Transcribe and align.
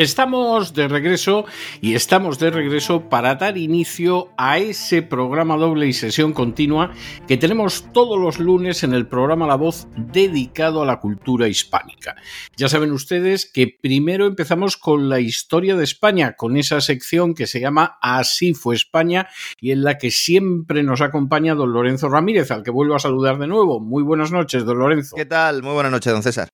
Estamos 0.00 0.72
de 0.72 0.88
regreso 0.88 1.44
y 1.82 1.94
estamos 1.94 2.38
de 2.38 2.48
regreso 2.48 3.10
para 3.10 3.34
dar 3.34 3.58
inicio 3.58 4.30
a 4.38 4.56
ese 4.56 5.02
programa 5.02 5.58
doble 5.58 5.88
y 5.88 5.92
sesión 5.92 6.32
continua 6.32 6.94
que 7.28 7.36
tenemos 7.36 7.92
todos 7.92 8.18
los 8.18 8.38
lunes 8.38 8.82
en 8.82 8.94
el 8.94 9.06
programa 9.06 9.46
La 9.46 9.56
Voz 9.56 9.88
dedicado 9.98 10.80
a 10.80 10.86
la 10.86 11.00
cultura 11.00 11.48
hispánica. 11.48 12.16
Ya 12.56 12.70
saben 12.70 12.92
ustedes 12.92 13.44
que 13.44 13.76
primero 13.78 14.24
empezamos 14.24 14.78
con 14.78 15.10
la 15.10 15.20
historia 15.20 15.76
de 15.76 15.84
España, 15.84 16.32
con 16.32 16.56
esa 16.56 16.80
sección 16.80 17.34
que 17.34 17.46
se 17.46 17.60
llama 17.60 17.98
Así 18.00 18.54
fue 18.54 18.76
España 18.76 19.28
y 19.60 19.72
en 19.72 19.84
la 19.84 19.98
que 19.98 20.10
siempre 20.10 20.82
nos 20.82 21.02
acompaña 21.02 21.54
don 21.54 21.74
Lorenzo 21.74 22.08
Ramírez, 22.08 22.50
al 22.50 22.62
que 22.62 22.70
vuelvo 22.70 22.94
a 22.94 23.00
saludar 23.00 23.38
de 23.38 23.48
nuevo. 23.48 23.80
Muy 23.80 24.02
buenas 24.02 24.32
noches, 24.32 24.64
don 24.64 24.78
Lorenzo. 24.78 25.14
¿Qué 25.14 25.26
tal? 25.26 25.62
Muy 25.62 25.74
buenas 25.74 25.92
noches, 25.92 26.10
don 26.10 26.22
César. 26.22 26.48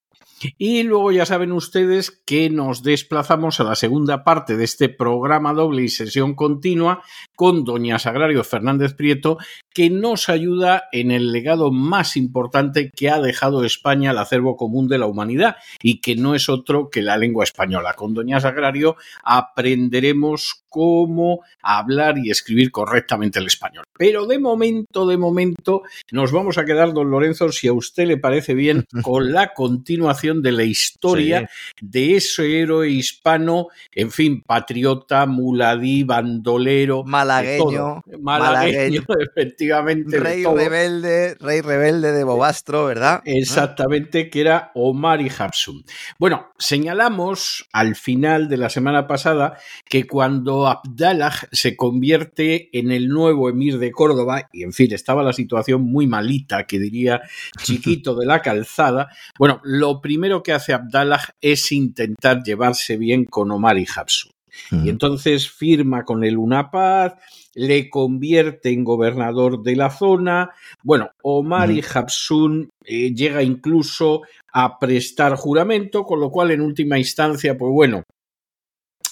Y 0.57 0.83
luego 0.83 1.11
ya 1.11 1.25
saben 1.25 1.51
ustedes 1.51 2.11
que 2.25 2.49
nos 2.49 2.83
desplazamos 2.83 3.59
a 3.59 3.63
la 3.63 3.75
segunda 3.75 4.23
parte 4.23 4.57
de 4.57 4.63
este 4.63 4.89
programa 4.89 5.53
doble 5.53 5.83
y 5.83 5.89
sesión 5.89 6.35
continua 6.35 7.03
con 7.35 7.63
doña 7.63 7.99
Sagrario 7.99 8.43
Fernández 8.43 8.93
Prieto, 8.93 9.37
que 9.73 9.89
nos 9.89 10.29
ayuda 10.29 10.85
en 10.91 11.11
el 11.11 11.31
legado 11.31 11.71
más 11.71 12.17
importante 12.17 12.91
que 12.95 13.09
ha 13.09 13.19
dejado 13.19 13.63
España 13.63 14.11
al 14.11 14.17
acervo 14.17 14.55
común 14.55 14.87
de 14.87 14.97
la 14.97 15.07
humanidad 15.07 15.57
y 15.81 16.01
que 16.01 16.15
no 16.15 16.35
es 16.35 16.49
otro 16.49 16.89
que 16.89 17.01
la 17.01 17.17
lengua 17.17 17.43
española. 17.43 17.93
Con 17.93 18.13
doña 18.13 18.39
Sagrario 18.39 18.95
aprenderemos 19.23 20.65
cómo 20.69 21.41
hablar 21.61 22.17
y 22.17 22.29
escribir 22.29 22.71
correctamente 22.71 23.39
el 23.39 23.47
español. 23.47 23.85
Pero 23.97 24.25
de 24.25 24.39
momento, 24.39 25.07
de 25.07 25.17
momento, 25.17 25.83
nos 26.11 26.31
vamos 26.31 26.57
a 26.57 26.65
quedar, 26.65 26.93
don 26.93 27.09
Lorenzo, 27.09 27.51
si 27.51 27.67
a 27.67 27.73
usted 27.73 28.07
le 28.07 28.17
parece 28.17 28.53
bien, 28.53 28.85
con 29.03 29.31
la 29.31 29.53
continuación 29.53 30.41
de 30.41 30.51
la 30.51 30.63
historia 30.63 31.49
sí. 31.75 31.85
de 31.85 32.15
ese 32.17 32.61
héroe 32.61 32.89
hispano, 32.89 33.67
en 33.91 34.11
fin, 34.11 34.41
patriota, 34.41 35.25
muladí, 35.25 36.03
bandolero, 36.03 37.03
malagueño, 37.03 38.03
malagueño, 38.19 38.21
malagueño, 38.21 39.03
efectivamente. 39.35 40.19
Rey 40.19 40.43
rebelde, 40.43 41.35
rey 41.39 41.61
rebelde 41.61 42.11
de 42.11 42.23
Bobastro, 42.23 42.85
¿verdad? 42.85 43.21
Exactamente, 43.25 44.29
que 44.29 44.41
era 44.41 44.71
Omar 44.75 45.21
y 45.21 45.31
Hapsum. 45.37 45.83
Bueno, 46.19 46.51
señalamos 46.57 47.67
al 47.71 47.95
final 47.95 48.47
de 48.49 48.57
la 48.57 48.69
semana 48.69 49.07
pasada 49.07 49.57
que 49.89 50.05
cuando 50.05 50.56
Abdallah 50.65 51.33
se 51.51 51.75
convierte 51.75 52.69
en 52.77 52.91
el 52.91 53.09
nuevo 53.09 53.49
emir 53.49 53.77
de 53.77 53.91
Córdoba, 53.91 54.49
y 54.51 54.63
en 54.63 54.73
fin, 54.73 54.91
estaba 54.93 55.21
la 55.21 55.33
situación 55.33 55.83
muy 55.83 56.07
malita, 56.07 56.65
que 56.65 56.79
diría 56.79 57.21
chiquito 57.61 58.15
de 58.15 58.25
la 58.25 58.41
calzada, 58.41 59.09
bueno, 59.37 59.61
lo 59.63 60.01
primero 60.01 60.41
que 60.41 60.53
hace 60.53 60.73
Abdallah 60.73 61.35
es 61.41 61.71
intentar 61.71 62.41
llevarse 62.43 62.97
bien 62.97 63.25
con 63.25 63.51
Omar 63.51 63.77
y 63.77 63.85
Hapsum. 63.93 64.31
Y 64.71 64.89
entonces 64.89 65.49
firma 65.49 66.03
con 66.03 66.23
él 66.23 66.37
una 66.37 66.71
paz, 66.71 67.13
le 67.53 67.89
convierte 67.89 68.69
en 68.69 68.83
gobernador 68.83 69.63
de 69.63 69.75
la 69.75 69.89
zona. 69.89 70.51
Bueno, 70.83 71.09
Omar 71.23 71.71
y 71.71 71.81
Hapsun 71.81 72.69
eh, 72.83 73.13
llega 73.13 73.43
incluso 73.43 74.21
a 74.53 74.77
prestar 74.79 75.35
juramento, 75.35 76.03
con 76.03 76.19
lo 76.19 76.29
cual 76.29 76.51
en 76.51 76.61
última 76.61 76.97
instancia, 76.97 77.57
pues 77.57 77.71
bueno, 77.71 78.03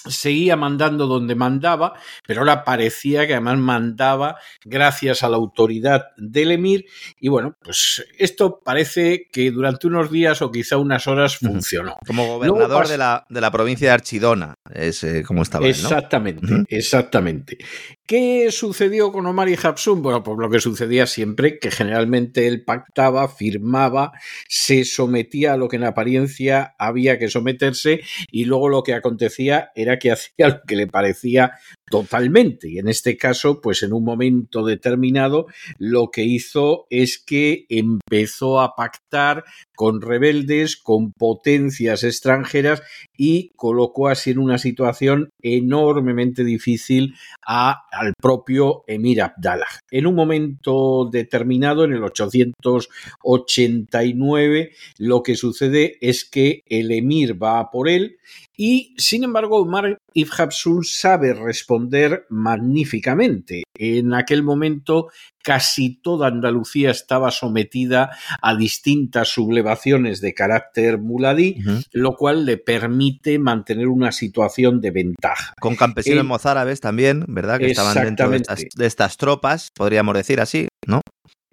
seguía 0.08 0.56
mandando 0.56 1.06
donde 1.06 1.34
mandaba, 1.34 1.94
pero 2.26 2.40
ahora 2.40 2.64
parecía 2.64 3.26
que 3.26 3.34
además 3.34 3.58
mandaba 3.58 4.36
gracias 4.64 5.22
a 5.22 5.28
la 5.28 5.36
autoridad 5.36 6.06
del 6.16 6.52
emir 6.52 6.86
y 7.18 7.28
bueno, 7.28 7.56
pues 7.62 8.04
esto 8.18 8.60
parece 8.64 9.28
que 9.32 9.50
durante 9.50 9.86
unos 9.86 10.10
días 10.10 10.42
o 10.42 10.50
quizá 10.50 10.76
unas 10.76 11.06
horas 11.06 11.36
funcionó. 11.36 11.96
Como 12.06 12.26
gobernador 12.26 12.88
de, 12.88 12.98
la, 12.98 13.26
de 13.28 13.40
la 13.40 13.50
provincia 13.50 13.88
de 13.88 13.94
Archidona, 13.94 14.54
es 14.72 15.02
eh, 15.04 15.22
como 15.26 15.42
estaba. 15.42 15.66
Exactamente, 15.66 16.46
¿no? 16.46 16.64
exactamente. 16.68 17.58
¿Qué 18.06 18.52
sucedió 18.52 19.10
con 19.10 19.26
Omar 19.26 19.48
y 19.48 19.56
Hapsum? 19.60 20.00
Bueno, 20.00 20.22
pues 20.22 20.38
lo 20.38 20.48
que 20.48 20.60
sucedía 20.60 21.06
siempre, 21.06 21.58
que 21.58 21.72
generalmente 21.72 22.46
él 22.46 22.62
pactaba, 22.64 23.28
firmaba, 23.28 24.12
se 24.48 24.84
sometía 24.84 25.54
a 25.54 25.56
lo 25.56 25.68
que 25.68 25.76
en 25.76 25.84
apariencia 25.84 26.74
había 26.78 27.18
que 27.18 27.28
someterse 27.28 28.02
y 28.30 28.44
luego 28.44 28.68
lo 28.68 28.82
que 28.82 28.94
acontecía 28.94 29.70
era 29.74 29.95
que 29.98 30.12
hacía 30.12 30.48
lo 30.48 30.60
que 30.66 30.76
le 30.76 30.86
parecía 30.86 31.52
totalmente. 31.88 32.68
Y 32.68 32.78
en 32.78 32.88
este 32.88 33.16
caso, 33.16 33.60
pues 33.60 33.82
en 33.82 33.92
un 33.92 34.04
momento 34.04 34.64
determinado, 34.64 35.46
lo 35.78 36.10
que 36.10 36.24
hizo 36.24 36.86
es 36.90 37.18
que 37.18 37.66
empezó 37.68 38.60
a 38.60 38.74
pactar 38.74 39.44
con 39.74 40.00
rebeldes, 40.00 40.76
con 40.76 41.12
potencias 41.12 42.02
extranjeras 42.02 42.82
y 43.16 43.52
colocó 43.56 44.08
así 44.08 44.30
en 44.30 44.38
una 44.38 44.58
situación 44.58 45.30
enormemente 45.40 46.42
difícil 46.44 47.14
a, 47.46 47.84
al 47.92 48.14
propio 48.20 48.82
emir 48.86 49.22
Abdallah. 49.22 49.66
En 49.90 50.06
un 50.06 50.14
momento 50.14 51.08
determinado, 51.10 51.84
en 51.84 51.92
el 51.92 52.02
889, 52.02 54.72
lo 54.98 55.22
que 55.22 55.36
sucede 55.36 55.98
es 56.00 56.24
que 56.24 56.62
el 56.66 56.90
emir 56.90 57.40
va 57.40 57.70
por 57.70 57.88
él 57.88 58.16
y, 58.56 58.94
sin 58.96 59.24
embargo, 59.24 59.60
Omar 59.60 59.85
Hapsun 60.38 60.84
sabe 60.84 61.34
responder 61.34 62.26
magníficamente. 62.30 63.64
En 63.74 64.14
aquel 64.14 64.42
momento 64.42 65.08
casi 65.46 66.00
toda 66.02 66.26
Andalucía 66.26 66.90
estaba 66.90 67.30
sometida 67.30 68.10
a 68.42 68.56
distintas 68.56 69.28
sublevaciones 69.28 70.20
de 70.20 70.34
carácter 70.34 70.98
muladí, 70.98 71.56
uh 71.58 71.70
-huh. 71.70 71.84
lo 71.92 72.16
cual 72.16 72.44
le 72.44 72.56
permite 72.56 73.38
mantener 73.38 73.86
una 73.86 74.10
situación 74.10 74.80
de 74.80 74.90
ventaja. 74.90 75.54
Con 75.60 75.76
campesinos 75.76 76.24
eh, 76.24 76.28
mozárabes 76.28 76.80
también, 76.80 77.24
¿verdad? 77.28 77.58
Que 77.58 77.66
estaban 77.66 77.94
dentro 77.94 78.28
de 78.30 78.38
estas, 78.38 78.64
de 78.74 78.86
estas 78.86 79.16
tropas, 79.16 79.68
podríamos 79.72 80.16
decir 80.16 80.40
así, 80.40 80.66
¿no? 80.86 81.00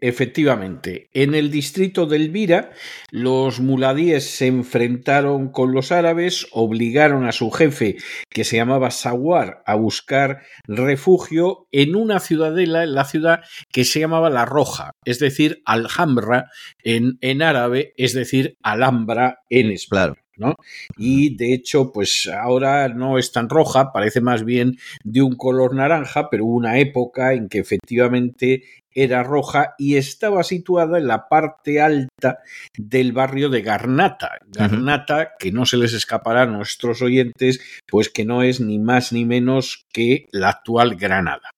Efectivamente, 0.06 1.08
en 1.14 1.34
el 1.34 1.50
distrito 1.50 2.06
de 2.06 2.18
Elvira, 2.18 2.72
los 3.10 3.62
muladíes 3.62 4.30
se 4.30 4.48
enfrentaron 4.48 5.48
con 5.48 5.72
los 5.72 5.94
árabes, 5.94 6.46
obligaron 6.52 7.24
a 7.24 7.32
su 7.32 7.50
jefe, 7.52 7.96
que 8.30 8.44
se 8.44 8.58
llamaba 8.58 8.92
Sawar, 8.92 9.64
a 9.66 9.76
buscar 9.76 10.42
refugio 10.68 11.70
en 11.72 11.96
una 11.96 12.20
ciudadela, 12.20 12.84
en 12.84 12.96
la 12.96 13.06
ciudad 13.06 13.44
que 13.72 13.86
se 13.86 14.02
llamaba 14.02 14.30
La 14.30 14.44
Roja, 14.44 14.92
es 15.06 15.20
decir, 15.20 15.62
Alhambra 15.64 16.52
en, 16.84 17.18
en 17.22 17.42
árabe, 17.42 17.94
es 17.96 18.12
decir, 18.12 18.58
Alhambra 18.62 19.40
en 19.50 19.72
español. 19.72 20.16
Claro. 20.16 20.24
¿no? 20.36 20.56
Y 20.98 21.36
de 21.36 21.54
hecho, 21.54 21.92
pues 21.92 22.28
ahora 22.28 22.88
no 22.90 23.18
es 23.18 23.32
tan 23.32 23.50
roja, 23.50 23.92
parece 23.92 24.22
más 24.22 24.44
bien 24.44 24.78
de 25.04 25.22
un 25.22 25.36
color 25.36 25.76
naranja, 25.76 26.30
pero 26.30 26.46
hubo 26.46 26.56
una 26.56 26.80
época 26.80 27.34
en 27.34 27.50
que 27.50 27.60
efectivamente 27.60 28.64
era 28.96 29.24
roja 29.24 29.76
y 29.78 29.96
estaba 29.96 30.44
situada 30.44 30.98
en 30.98 31.08
la 31.08 31.28
parte 31.28 31.82
alta 31.82 32.40
del 32.78 33.12
barrio 33.12 33.50
de 33.50 33.62
Garnata. 33.62 34.38
Garnata, 34.48 35.32
que 35.40 35.52
no 35.52 35.66
se 35.66 35.78
les 35.78 35.94
escapará 35.94 36.44
a 36.44 36.48
nuestros 36.48 37.02
oyentes, 37.02 37.60
pues 37.88 38.10
que 38.10 38.26
no 38.26 38.44
es 38.44 38.60
ni 38.60 38.80
más 38.80 39.14
ni 39.14 39.26
menos 39.26 39.86
que 39.92 40.28
la 40.32 40.50
actual 40.50 40.96
Granada. 40.96 41.50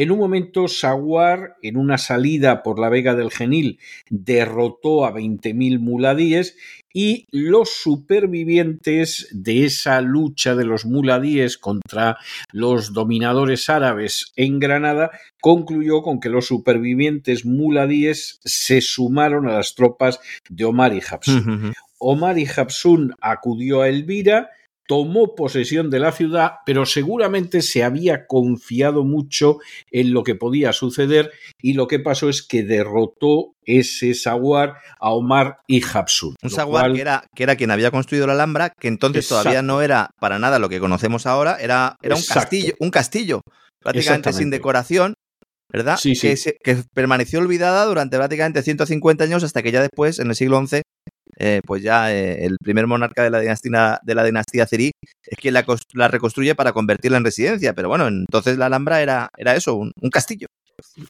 En 0.00 0.12
un 0.12 0.20
momento, 0.20 0.68
Saguar, 0.68 1.56
en 1.60 1.76
una 1.76 1.98
salida 1.98 2.62
por 2.62 2.78
la 2.78 2.88
Vega 2.88 3.16
del 3.16 3.32
Genil, 3.32 3.80
derrotó 4.08 5.04
a 5.04 5.12
20.000 5.12 5.80
muladíes 5.80 6.56
y 6.94 7.26
los 7.32 7.70
supervivientes 7.70 9.26
de 9.32 9.64
esa 9.64 10.00
lucha 10.00 10.54
de 10.54 10.64
los 10.64 10.84
muladíes 10.84 11.58
contra 11.58 12.16
los 12.52 12.92
dominadores 12.92 13.68
árabes 13.68 14.32
en 14.36 14.60
Granada 14.60 15.10
concluyó 15.40 16.02
con 16.02 16.20
que 16.20 16.28
los 16.28 16.46
supervivientes 16.46 17.44
muladíes 17.44 18.38
se 18.44 18.80
sumaron 18.80 19.48
a 19.48 19.54
las 19.54 19.74
tropas 19.74 20.20
de 20.48 20.64
Omar 20.64 20.94
y 20.94 21.02
Habsun. 21.10 21.72
Omar 21.98 22.38
y 22.38 22.46
Habsun 22.46 23.14
acudió 23.20 23.82
a 23.82 23.88
Elvira, 23.88 24.50
tomó 24.88 25.34
posesión 25.34 25.90
de 25.90 26.00
la 26.00 26.12
ciudad, 26.12 26.54
pero 26.64 26.86
seguramente 26.86 27.60
se 27.60 27.84
había 27.84 28.26
confiado 28.26 29.04
mucho 29.04 29.58
en 29.90 30.14
lo 30.14 30.24
que 30.24 30.34
podía 30.34 30.72
suceder 30.72 31.30
y 31.60 31.74
lo 31.74 31.86
que 31.86 32.00
pasó 32.00 32.30
es 32.30 32.42
que 32.42 32.62
derrotó 32.62 33.54
ese 33.66 34.14
Saguar 34.14 34.78
a 34.98 35.10
Omar 35.10 35.58
y 35.66 35.82
Habsun. 35.84 36.36
Un 36.42 36.50
Saguar 36.50 36.94
que, 36.94 37.02
era, 37.02 37.24
que 37.34 37.42
era 37.42 37.56
quien 37.56 37.70
había 37.70 37.90
construido 37.90 38.26
la 38.26 38.32
Alhambra, 38.32 38.70
que 38.70 38.88
entonces 38.88 39.28
todavía 39.28 39.60
no 39.60 39.82
era 39.82 40.10
para 40.18 40.38
nada 40.38 40.58
lo 40.58 40.70
que 40.70 40.80
conocemos 40.80 41.26
ahora, 41.26 41.58
era, 41.60 41.96
era 42.00 42.16
un 42.16 42.22
castillo, 42.22 42.74
un 42.80 42.90
castillo 42.90 43.42
prácticamente 43.80 44.32
sin 44.32 44.48
decoración, 44.48 45.14
¿verdad? 45.70 45.98
Sí, 45.98 46.14
sí. 46.14 46.34
Que, 46.34 46.76
que, 46.76 46.82
permaneció 46.94 47.40
olvidada 47.40 47.84
durante 47.84 48.16
prácticamente 48.16 48.62
150 48.62 49.22
años 49.22 49.44
hasta 49.44 49.62
que 49.62 49.70
ya 49.70 49.82
después, 49.82 50.18
en 50.18 50.28
el 50.28 50.34
siglo 50.34 50.66
XI, 50.66 50.80
eh, 51.38 51.60
pues 51.64 51.82
ya 51.82 52.12
eh, 52.12 52.44
el 52.44 52.56
primer 52.58 52.86
monarca 52.86 53.22
de 53.22 53.30
la 53.30 53.40
dinastía, 53.40 54.00
de 54.02 54.14
la 54.14 54.24
dinastía 54.24 54.66
Cerí 54.66 54.90
es 55.24 55.38
quien 55.38 55.54
la, 55.54 56.08
reconstruye 56.08 56.54
para 56.54 56.72
convertirla 56.72 57.18
en 57.18 57.24
residencia. 57.24 57.74
Pero 57.74 57.88
bueno, 57.88 58.08
entonces 58.08 58.58
la 58.58 58.66
Alhambra 58.66 59.02
era, 59.02 59.30
era 59.36 59.54
eso, 59.56 59.76
un 59.76 60.10
castillo. 60.10 60.48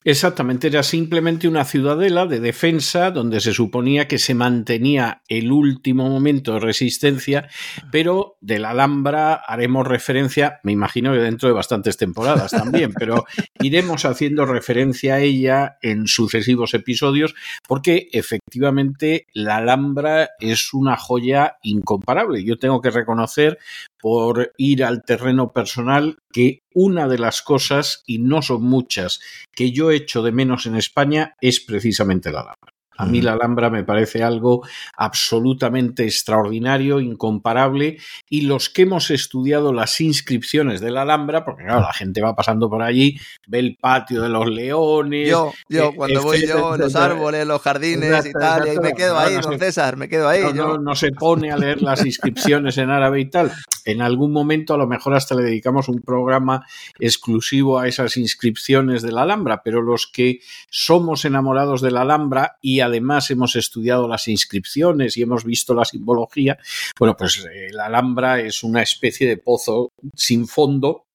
Exactamente, 0.04 0.68
era 0.68 0.82
simplemente 0.82 1.46
una 1.46 1.64
ciudadela 1.64 2.26
de 2.26 2.40
defensa 2.40 3.10
donde 3.10 3.40
se 3.40 3.52
suponía 3.52 4.08
que 4.08 4.18
se 4.18 4.34
mantenía 4.34 5.22
el 5.28 5.52
último 5.52 6.08
momento 6.08 6.54
de 6.54 6.60
resistencia, 6.60 7.48
pero 7.90 8.36
de 8.40 8.58
la 8.58 8.70
Alhambra 8.70 9.34
haremos 9.34 9.86
referencia, 9.86 10.60
me 10.62 10.72
imagino 10.72 11.12
que 11.12 11.18
dentro 11.18 11.48
de 11.48 11.54
bastantes 11.54 11.98
temporadas 11.98 12.50
también, 12.50 12.92
pero 12.94 13.26
iremos 13.60 14.06
haciendo 14.06 14.46
referencia 14.46 15.16
a 15.16 15.20
ella 15.20 15.78
en 15.82 16.06
sucesivos 16.06 16.72
episodios 16.72 17.34
porque 17.66 18.08
efectivamente 18.12 19.26
la 19.34 19.56
Alhambra 19.56 20.30
es 20.40 20.72
una 20.72 20.96
joya 20.96 21.58
incomparable. 21.62 22.42
Yo 22.42 22.58
tengo 22.58 22.80
que 22.80 22.90
reconocer 22.90 23.58
por 24.00 24.52
ir 24.56 24.84
al 24.84 25.02
terreno 25.02 25.52
personal 25.52 26.18
que 26.38 26.62
una 26.73 27.08
de 27.08 27.19
las 27.19 27.43
cosas, 27.43 28.05
y 28.06 28.20
no 28.20 28.43
son 28.43 28.62
muchas, 28.62 29.19
que 29.56 29.73
yo 29.73 29.90
echo 29.90 30.23
de 30.23 30.31
menos 30.31 30.67
en 30.67 30.76
España 30.76 31.35
es 31.40 31.58
precisamente 31.58 32.31
la 32.31 32.43
Alhambra. 32.43 32.73
A 32.96 33.06
mí 33.06 33.23
la 33.23 33.32
Alhambra 33.32 33.70
me 33.70 33.82
parece 33.82 34.23
algo 34.23 34.64
absolutamente 34.96 36.05
extraordinario, 36.05 37.00
incomparable, 37.00 37.99
y 38.29 38.43
los 38.43 38.70
que 38.70 38.82
hemos 38.82 39.11
estudiado 39.11 39.73
las 39.73 40.00
inscripciones 40.00 40.81
de 40.81 40.93
la 40.93 41.02
Alhambra, 41.02 41.44
porque 41.44 41.64
claro, 41.64 41.81
la 41.81 41.93
gente 41.93 42.20
va 42.20 42.37
pasando 42.37 42.70
por 42.70 42.82
allí, 42.82 43.19
ve 43.49 43.58
el 43.58 43.76
patio 43.81 44.23
de 44.23 44.29
los 44.29 44.49
leones. 44.49 45.29
Yo, 45.29 45.52
yo, 45.69 45.88
eh, 45.88 45.93
cuando 45.96 46.23
voy 46.23 46.46
yo, 46.46 46.76
los 46.76 46.94
árboles, 46.94 47.46
los 47.49 47.62
jardines 47.62 48.26
y 48.26 48.32
tal, 48.32 48.73
y 48.73 48.79
me 48.79 48.93
quedo 48.93 49.19
ahí, 49.19 49.35
don 49.40 49.58
César, 49.58 49.96
me 49.96 50.08
quedo 50.08 50.29
ahí. 50.29 50.43
No, 50.55 50.79
no, 50.79 50.94
se 50.94 51.11
pone 51.11 51.50
a 51.50 51.56
leer 51.56 51.82
las 51.82 52.06
inscripciones 52.06 52.79
en 52.79 52.90
árabe 52.90 53.20
y 53.20 53.31
tal. 53.31 53.52
En 53.88 54.02
algún 54.02 54.32
momento, 54.32 54.75
a 54.75 54.76
lo 54.76 54.87
mejor 54.87 55.14
hasta 55.14 55.35
le 55.35 55.44
dedicamos 55.44 55.88
un 55.88 56.02
programa 56.02 56.67
exclusivo 56.99 57.79
a 57.79 57.88
esas 57.88 58.19
inscripciones 58.19 59.00
de 59.00 59.12
la 59.12 59.23
Alhambra, 59.23 59.62
pero 59.64 59.81
los 59.81 60.06
que 60.06 60.40
somos 60.69 61.25
enamorados 61.25 61.81
de 61.81 61.90
la 61.90 62.02
Alhambra 62.02 62.58
y 62.61 62.81
además 62.81 63.31
hemos 63.31 63.56
estudiado 63.56 64.06
las 64.06 64.29
inscripciones 64.29 65.17
y 65.17 65.23
hemos 65.23 65.43
visto 65.43 65.73
la 65.73 65.87
simbología, 65.87 66.58
bueno, 66.99 67.17
pues 67.17 67.46
eh, 67.50 67.69
la 67.73 67.87
Alhambra 67.87 68.40
es 68.40 68.62
una 68.62 68.82
especie 68.82 69.26
de 69.26 69.38
pozo 69.38 69.90
sin 70.14 70.46
fondo 70.46 71.07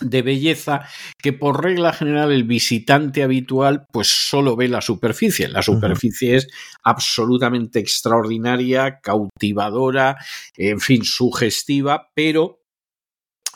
de 0.00 0.22
belleza 0.22 0.86
que 1.18 1.32
por 1.32 1.62
regla 1.62 1.92
general 1.92 2.32
el 2.32 2.44
visitante 2.44 3.22
habitual 3.22 3.86
pues 3.92 4.08
solo 4.08 4.56
ve 4.56 4.68
la 4.68 4.80
superficie. 4.80 5.48
La 5.48 5.62
superficie 5.62 6.36
es 6.36 6.48
absolutamente 6.82 7.78
extraordinaria, 7.78 9.00
cautivadora, 9.00 10.16
en 10.56 10.80
fin, 10.80 11.04
sugestiva, 11.04 12.10
pero 12.14 12.59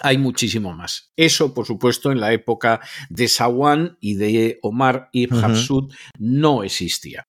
hay 0.01 0.19
muchísimo 0.19 0.73
más. 0.73 1.13
Eso, 1.17 1.55
por 1.55 1.67
supuesto, 1.67 2.11
en 2.11 2.21
la 2.21 2.33
época 2.33 2.81
de 3.11 3.29
Sawan 3.29 3.97
y 4.01 4.15
de 4.15 4.59
Omar 4.63 5.09
ibn 5.13 5.43
Hafsud 5.43 5.93
no 6.19 6.65
existía. 6.65 7.27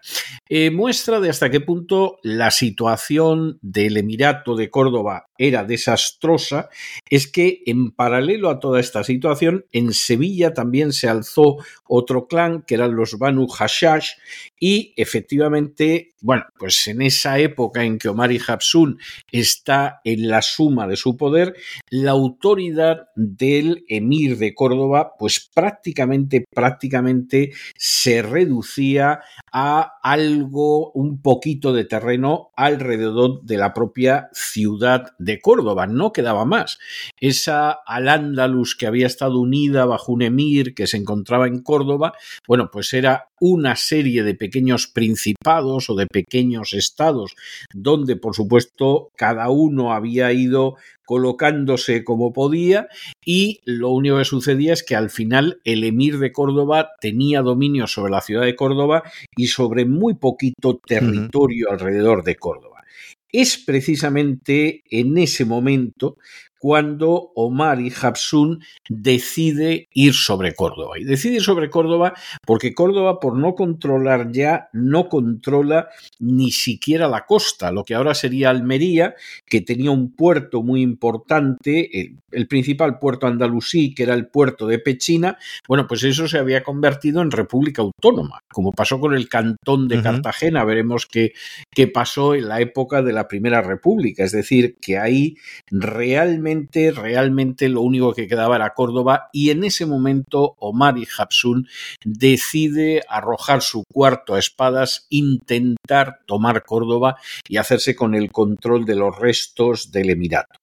Eh, 0.49 0.71
muestra 0.71 1.19
de 1.19 1.29
hasta 1.29 1.51
qué 1.51 1.61
punto 1.61 2.17
la 2.23 2.51
situación 2.51 3.59
del 3.61 3.97
Emirato 3.97 4.55
de 4.55 4.69
Córdoba 4.69 5.27
era 5.37 5.63
desastrosa 5.63 6.69
es 7.09 7.27
que 7.27 7.61
en 7.65 7.91
paralelo 7.91 8.49
a 8.49 8.59
toda 8.59 8.79
esta 8.79 9.03
situación, 9.03 9.65
en 9.71 9.93
Sevilla 9.93 10.53
también 10.53 10.93
se 10.93 11.07
alzó 11.07 11.57
otro 11.87 12.27
clan 12.27 12.63
que 12.63 12.75
eran 12.75 12.95
los 12.95 13.19
Banu 13.19 13.47
Hashash 13.47 14.11
y 14.59 14.93
efectivamente, 14.95 16.14
bueno, 16.25 16.45
pues 16.57 16.87
en 16.87 17.03
esa 17.03 17.37
época 17.37 17.83
en 17.83 17.99
que 17.99 18.09
Omar 18.09 18.31
y 18.31 18.41
Habsun 18.45 18.97
está 19.31 20.01
en 20.03 20.27
la 20.27 20.41
suma 20.41 20.87
de 20.87 20.95
su 20.95 21.17
poder, 21.17 21.55
la 21.91 22.11
autoridad 22.11 23.09
del 23.15 23.85
emir 23.87 24.39
de 24.39 24.55
Córdoba, 24.55 25.11
pues 25.19 25.51
prácticamente, 25.53 26.43
prácticamente 26.51 27.53
se 27.77 28.23
reducía 28.23 29.19
a 29.51 29.99
algo, 30.01 30.91
un 30.93 31.21
poquito 31.21 31.73
de 31.73 31.85
terreno 31.85 32.49
alrededor 32.55 33.43
de 33.43 33.57
la 33.57 33.75
propia 33.75 34.29
ciudad 34.33 35.13
de 35.19 35.39
Córdoba, 35.39 35.85
no 35.85 36.11
quedaba 36.11 36.43
más. 36.43 36.79
Esa 37.19 37.69
Al-Ándalus 37.85 38.75
que 38.75 38.87
había 38.87 39.05
estado 39.05 39.39
unida 39.39 39.85
bajo 39.85 40.11
un 40.11 40.23
emir 40.23 40.73
que 40.73 40.87
se 40.87 40.97
encontraba 40.97 41.45
en 41.45 41.61
Córdoba, 41.61 42.13
bueno, 42.47 42.71
pues 42.71 42.93
era 42.93 43.27
una 43.39 43.75
serie 43.75 44.23
de 44.23 44.33
pequeños 44.33 44.87
principados 44.87 45.89
o 45.89 45.95
de 45.95 46.07
pequeños 46.07 46.73
estados, 46.73 47.35
donde 47.73 48.15
por 48.15 48.35
supuesto 48.35 49.11
cada 49.15 49.49
uno 49.49 49.93
había 49.93 50.31
ido 50.31 50.75
colocándose 51.05 52.03
como 52.03 52.33
podía 52.33 52.87
y 53.23 53.61
lo 53.65 53.91
único 53.91 54.17
que 54.17 54.25
sucedía 54.25 54.73
es 54.73 54.83
que 54.83 54.95
al 54.95 55.09
final 55.09 55.61
el 55.63 55.83
emir 55.83 56.17
de 56.17 56.31
Córdoba 56.31 56.91
tenía 56.99 57.41
dominio 57.41 57.87
sobre 57.87 58.11
la 58.11 58.21
ciudad 58.21 58.43
de 58.43 58.55
Córdoba 58.55 59.03
y 59.35 59.47
sobre 59.47 59.85
muy 59.85 60.15
poquito 60.15 60.79
territorio 60.85 61.71
alrededor 61.71 62.23
de 62.23 62.35
Córdoba. 62.35 62.83
Es 63.31 63.57
precisamente 63.57 64.83
en 64.89 65.17
ese 65.17 65.45
momento 65.45 66.17
cuando 66.65 67.31
Omar 67.35 67.79
y 67.79 67.93
Habsun 68.01 68.59
decide 68.89 69.87
ir 69.93 70.15
sobre 70.15 70.55
Córdoba. 70.55 70.97
Y 70.97 71.03
decide 71.03 71.35
ir 71.35 71.43
sobre 71.43 71.69
Córdoba 71.69 72.15
porque 72.43 72.73
Córdoba, 72.73 73.19
por 73.19 73.37
no 73.37 73.53
controlar 73.53 74.31
ya, 74.31 74.69
no 74.73 75.07
controla 75.07 75.89
ni 76.17 76.49
siquiera 76.49 77.07
la 77.07 77.27
costa, 77.27 77.71
lo 77.71 77.83
que 77.83 77.93
ahora 77.93 78.15
sería 78.15 78.49
Almería, 78.49 79.13
que 79.45 79.61
tenía 79.61 79.91
un 79.91 80.15
puerto 80.15 80.63
muy 80.63 80.81
importante, 80.81 82.15
el, 82.31 82.47
principal 82.47 82.97
puerto 82.97 83.27
andalusí, 83.27 83.93
que 83.93 84.01
era 84.01 84.15
el 84.15 84.25
puerto 84.25 84.65
de 84.65 84.79
Pechina, 84.79 85.37
bueno, 85.67 85.85
pues 85.87 86.03
eso 86.03 86.27
se 86.27 86.39
había 86.39 86.63
convertido 86.63 87.21
en 87.21 87.29
república 87.29 87.83
autónoma, 87.83 88.39
como 88.51 88.71
pasó 88.71 88.99
con 88.99 89.13
el 89.13 89.29
cantón 89.29 89.87
de 89.87 90.01
Cartagena, 90.01 90.63
veremos 90.63 91.05
qué, 91.05 91.33
qué 91.69 91.87
pasó 91.87 92.33
en 92.33 92.47
la 92.47 92.59
época 92.59 93.03
de 93.03 93.13
la 93.13 93.27
Primera 93.27 93.61
República, 93.61 94.23
es 94.23 94.31
decir, 94.31 94.77
que 94.81 94.97
ahí 94.97 95.35
realmente 95.69 96.54
realmente, 96.95 97.69
lo 97.69 97.81
único 97.81 98.13
que 98.13 98.27
quedaba 98.27 98.55
era 98.55 98.73
Córdoba 98.73 99.29
y 99.31 99.49
en 99.49 99.63
ese 99.63 99.85
momento 99.85 100.55
Omar 100.59 100.97
y 100.97 101.07
Habsun 101.17 101.67
decide 102.03 103.03
arrojar 103.09 103.61
su 103.61 103.83
cuarto 103.91 104.35
a 104.35 104.39
espadas, 104.39 105.07
intentar 105.09 106.19
tomar 106.25 106.63
Córdoba 106.63 107.17
y 107.47 107.57
hacerse 107.57 107.95
con 107.95 108.15
el 108.15 108.31
control 108.31 108.85
de 108.85 108.95
los 108.95 109.17
restos 109.17 109.91
del 109.91 110.09
Emirato. 110.09 110.59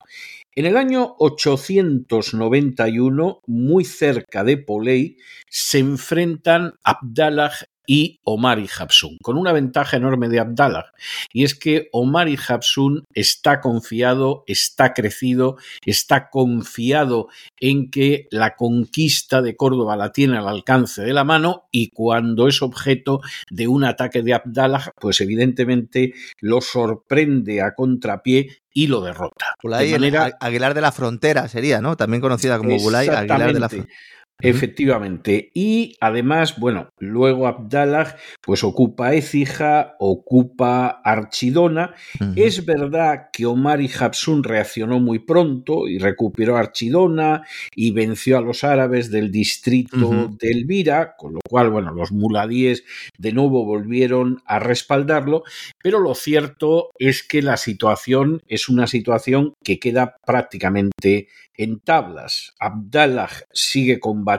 En 0.55 0.67
el 0.67 0.77
año 0.77 1.15
891, 1.19 3.41
muy 3.47 3.87
cerca 3.87 4.45
de 4.45 4.59
Polei, 4.59 5.17
se 5.49 5.79
enfrentan 5.79 6.75
Abdallah 6.85 7.53
y 7.87 8.21
Omar 8.25 8.59
y 8.59 8.69
Habsun, 8.79 9.19
con 9.23 9.37
una 9.37 9.53
ventaja 9.53 9.97
enorme 9.97 10.29
de 10.29 10.41
Abdallah, 10.41 10.93
y 11.33 11.45
es 11.45 11.55
que 11.55 11.89
Omar 11.93 12.29
y 12.29 12.39
Habsun 12.49 13.05
está 13.15 13.61
confiado, 13.61 14.45
está 14.47 14.95
crecido, 14.95 15.57
está 15.85 16.31
confiado 16.31 17.29
en 17.61 17.91
que 17.91 18.29
la 18.31 18.57
conquista 18.57 19.43
de 19.43 19.57
Córdoba 19.57 19.97
la 19.97 20.13
tiene 20.13 20.39
al 20.39 20.49
alcance 20.49 21.03
de 21.03 21.13
la 21.13 21.25
mano 21.25 21.69
y 21.71 21.91
cuando 21.91 22.49
es 22.49 22.63
objeto 22.63 23.21
de 23.51 23.69
un 23.69 23.85
ataque 23.85 24.23
de 24.23 24.35
Abdallah, 24.35 24.93
pues 25.01 25.21
evidentemente 25.21 26.13
lo 26.41 26.61
sorprende 26.61 27.63
a 27.63 27.75
contrapié 27.75 28.63
y 28.73 28.87
lo 28.87 29.03
derrota. 29.03 29.55
Bulay, 29.63 29.93
Aguilar 30.41 30.75
de 30.75 30.81
la 30.81 30.93
Frontera 30.93 31.49
sería, 31.49 31.81
¿no? 31.81 31.97
También 31.97 32.21
conocida 32.21 32.59
como 32.59 32.77
Bulay 32.79 33.09
Aguilar 33.09 33.53
de 33.53 33.61
la 33.61 33.69
Frontera. 33.69 33.95
Efectivamente. 34.43 35.51
Y 35.55 35.97
además, 36.01 36.59
bueno, 36.59 36.91
luego 36.99 37.47
Abdallah 37.47 38.17
pues 38.41 38.65
ocupa 38.65 39.15
Écija, 39.15 39.95
ocupa 39.99 41.01
Archidona. 41.05 41.95
Es 42.37 42.65
verdad 42.65 43.31
que 43.33 43.47
Omar 43.47 43.81
y 43.81 43.91
Habsun 43.99 44.43
reaccionó 44.43 45.01
muy 45.01 45.21
pronto 45.21 45.89
y 45.89 45.99
recuperó 45.99 46.57
Archidona 46.57 47.45
y 47.75 47.93
venció 47.93 48.39
a 48.39 48.41
los 48.41 48.65
árabes 48.65 49.11
del 49.11 49.31
distrito 49.31 50.29
de 50.39 50.51
Elvira, 50.51 51.15
con 51.17 51.35
lo 51.35 51.41
cual, 51.49 51.71
bueno, 51.71 51.93
los 51.93 52.13
muladíes 52.13 52.85
de 53.19 53.33
nuevo 53.33 53.65
volvieron 53.65 54.43
a 54.47 54.59
respaldarlo, 54.59 55.45
pero 55.83 56.01
lo 56.01 56.15
cierto 56.15 56.91
es 56.99 57.23
que 57.23 57.43
la 57.43 57.57
situación 57.57 58.43
es 58.49 58.69
una 58.69 58.87
situación 58.87 59.55
que 59.65 59.79
queda 59.79 60.17
prácticamente 60.25 61.29
en 61.57 61.81
tablas. 61.81 62.55
Abdallah 62.59 63.29
sigue 63.53 64.01
combatiendo 64.01 64.32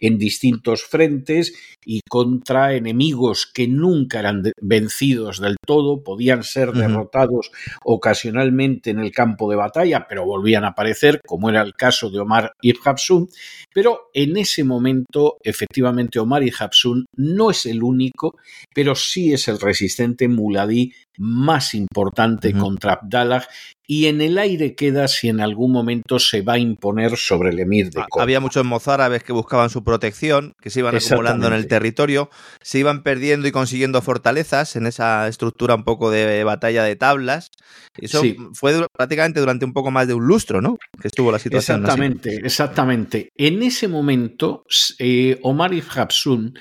en 0.00 0.18
distintos 0.18 0.84
frentes 0.84 1.54
y 1.84 2.00
contra 2.08 2.74
enemigos 2.74 3.50
que 3.52 3.66
nunca 3.66 4.20
eran 4.20 4.42
vencidos 4.60 5.40
del 5.40 5.56
todo, 5.66 6.02
podían 6.02 6.44
ser 6.44 6.72
derrotados 6.72 7.50
ocasionalmente 7.84 8.90
en 8.90 9.00
el 9.00 9.10
campo 9.12 9.50
de 9.50 9.56
batalla, 9.56 10.06
pero 10.08 10.24
volvían 10.24 10.64
a 10.64 10.68
aparecer, 10.68 11.20
como 11.26 11.50
era 11.50 11.62
el 11.62 11.74
caso 11.74 12.10
de 12.10 12.20
Omar 12.20 12.52
ibn 12.60 12.80
Habsun. 12.84 13.28
Pero 13.74 14.10
en 14.14 14.36
ese 14.36 14.64
momento, 14.64 15.38
efectivamente, 15.42 16.18
Omar 16.18 16.42
ibn 16.42 16.56
Habsun 16.58 17.06
no 17.16 17.50
es 17.50 17.66
el 17.66 17.82
único, 17.82 18.36
pero 18.74 18.94
sí 18.94 19.32
es 19.32 19.48
el 19.48 19.60
resistente 19.60 20.28
muladí 20.28 20.92
más 21.18 21.74
importante 21.74 22.52
contra 22.52 22.94
Abdallah 22.94 23.46
y 23.86 24.06
en 24.06 24.20
el 24.20 24.38
aire 24.38 24.74
queda 24.74 25.08
si 25.08 25.28
en 25.28 25.40
algún 25.40 25.72
momento 25.72 26.18
se 26.18 26.42
va 26.42 26.54
a 26.54 26.58
imponer 26.58 27.16
sobre 27.16 27.50
el 27.50 27.58
emir 27.58 27.86
de 27.86 28.02
Córdoba. 28.08 28.22
Había 28.22 28.40
muchos 28.40 28.64
mozárabes 28.64 29.24
que 29.24 29.32
buscaban 29.32 29.70
su 29.70 29.82
protección, 29.82 30.54
que 30.60 30.70
se 30.70 30.80
iban 30.80 30.96
acumulando 30.96 31.48
en 31.48 31.52
el 31.52 31.66
territorio, 31.66 32.30
se 32.60 32.78
iban 32.78 33.02
perdiendo 33.02 33.48
y 33.48 33.52
consiguiendo 33.52 34.00
fortalezas 34.00 34.76
en 34.76 34.86
esa 34.86 35.26
estructura 35.28 35.74
un 35.74 35.84
poco 35.84 36.10
de 36.10 36.44
batalla 36.44 36.84
de 36.84 36.96
tablas. 36.96 37.50
Eso 37.98 38.22
fue 38.54 38.86
prácticamente 38.92 39.40
durante 39.40 39.64
un 39.64 39.72
poco 39.72 39.90
más 39.90 40.06
de 40.06 40.14
un 40.14 40.26
lustro, 40.26 40.62
¿no? 40.62 40.78
Que 41.00 41.08
estuvo 41.08 41.32
la 41.32 41.38
situación. 41.38 41.80
Exactamente, 41.80 42.36
exactamente. 42.36 43.32
En 43.36 43.62
ese 43.62 43.88
momento, 43.88 44.64
eh, 44.98 45.38
Omar 45.42 45.74
ibn 45.74 45.88
Habsun 45.94 46.54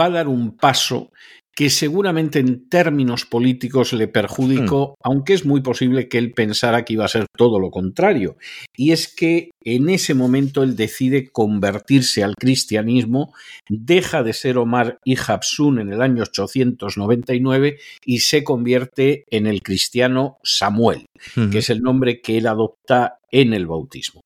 va 0.00 0.06
a 0.06 0.10
dar 0.10 0.28
un 0.28 0.56
paso 0.56 1.10
que 1.54 1.68
seguramente 1.68 2.38
en 2.38 2.68
términos 2.68 3.26
políticos 3.26 3.92
le 3.92 4.08
perjudicó, 4.08 4.90
hmm. 4.90 4.94
aunque 5.02 5.34
es 5.34 5.44
muy 5.44 5.60
posible 5.60 6.08
que 6.08 6.18
él 6.18 6.32
pensara 6.32 6.84
que 6.84 6.94
iba 6.94 7.04
a 7.04 7.08
ser 7.08 7.26
todo 7.36 7.58
lo 7.58 7.70
contrario. 7.70 8.36
Y 8.74 8.92
es 8.92 9.08
que 9.14 9.50
en 9.62 9.90
ese 9.90 10.14
momento 10.14 10.62
él 10.62 10.76
decide 10.76 11.30
convertirse 11.30 12.24
al 12.24 12.34
cristianismo, 12.36 13.34
deja 13.68 14.22
de 14.22 14.32
ser 14.32 14.56
Omar 14.56 14.98
y 15.04 15.16
Habsun 15.16 15.78
en 15.78 15.92
el 15.92 16.00
año 16.00 16.22
899 16.22 17.78
y 18.04 18.20
se 18.20 18.44
convierte 18.44 19.24
en 19.30 19.46
el 19.46 19.62
cristiano 19.62 20.38
Samuel, 20.42 21.06
que 21.50 21.58
es 21.58 21.70
el 21.70 21.82
nombre 21.82 22.20
que 22.20 22.38
él 22.38 22.46
adopta 22.46 23.18
en 23.32 23.54
el 23.54 23.66
bautismo. 23.66 24.22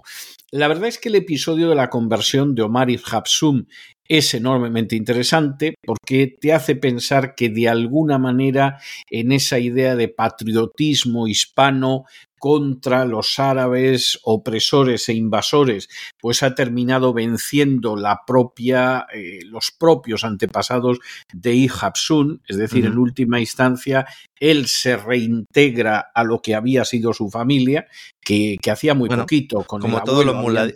La 0.50 0.68
verdad 0.68 0.88
es 0.88 0.98
que 0.98 1.08
el 1.08 1.14
episodio 1.14 1.68
de 1.70 1.74
la 1.74 1.88
conversión 1.88 2.54
de 2.54 2.62
Omar 2.62 2.90
y 2.90 3.00
Habsun 3.10 3.68
es 4.08 4.34
enormemente 4.34 4.94
interesante 4.94 5.74
porque 5.84 6.36
te 6.40 6.52
hace 6.52 6.76
pensar 6.76 7.34
que 7.34 7.48
de 7.48 7.68
alguna 7.68 8.18
manera 8.18 8.78
en 9.10 9.32
esa 9.32 9.58
idea 9.58 9.96
de 9.96 10.08
patriotismo 10.08 11.26
hispano 11.26 12.04
contra 12.38 13.04
los 13.04 13.38
árabes 13.38 14.18
opresores 14.24 15.08
e 15.08 15.14
invasores, 15.14 15.88
pues 16.20 16.42
ha 16.42 16.54
terminado 16.54 17.12
venciendo 17.12 17.96
la 17.96 18.20
propia, 18.26 19.06
eh, 19.12 19.40
los 19.44 19.70
propios 19.70 20.24
antepasados 20.24 20.98
de 21.32 21.54
Ihabsun, 21.54 22.42
es 22.46 22.56
decir, 22.56 22.86
en 22.86 22.98
última 22.98 23.40
instancia, 23.40 24.06
él 24.38 24.66
se 24.66 24.96
reintegra 24.96 26.10
a 26.14 26.24
lo 26.24 26.40
que 26.42 26.54
había 26.54 26.84
sido 26.84 27.12
su 27.12 27.30
familia, 27.30 27.86
que, 28.20 28.58
hacía 28.70 28.94
muy 28.94 29.08
poquito 29.08 29.62
con 29.62 29.80
como 29.80 30.02
todos 30.02 30.24
los 30.24 30.34
muladíes, 30.34 30.74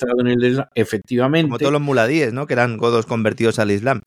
efectivamente. 0.75 1.49
Como 1.49 1.59
todos 1.59 1.73
los 1.73 1.83
muladíes, 1.83 2.33
¿no? 2.33 2.47
Que 2.47 2.55
eran 2.55 2.77
godos 2.77 3.07
convertidos 3.07 3.59
al 3.59 3.71
Islam. 3.71 4.01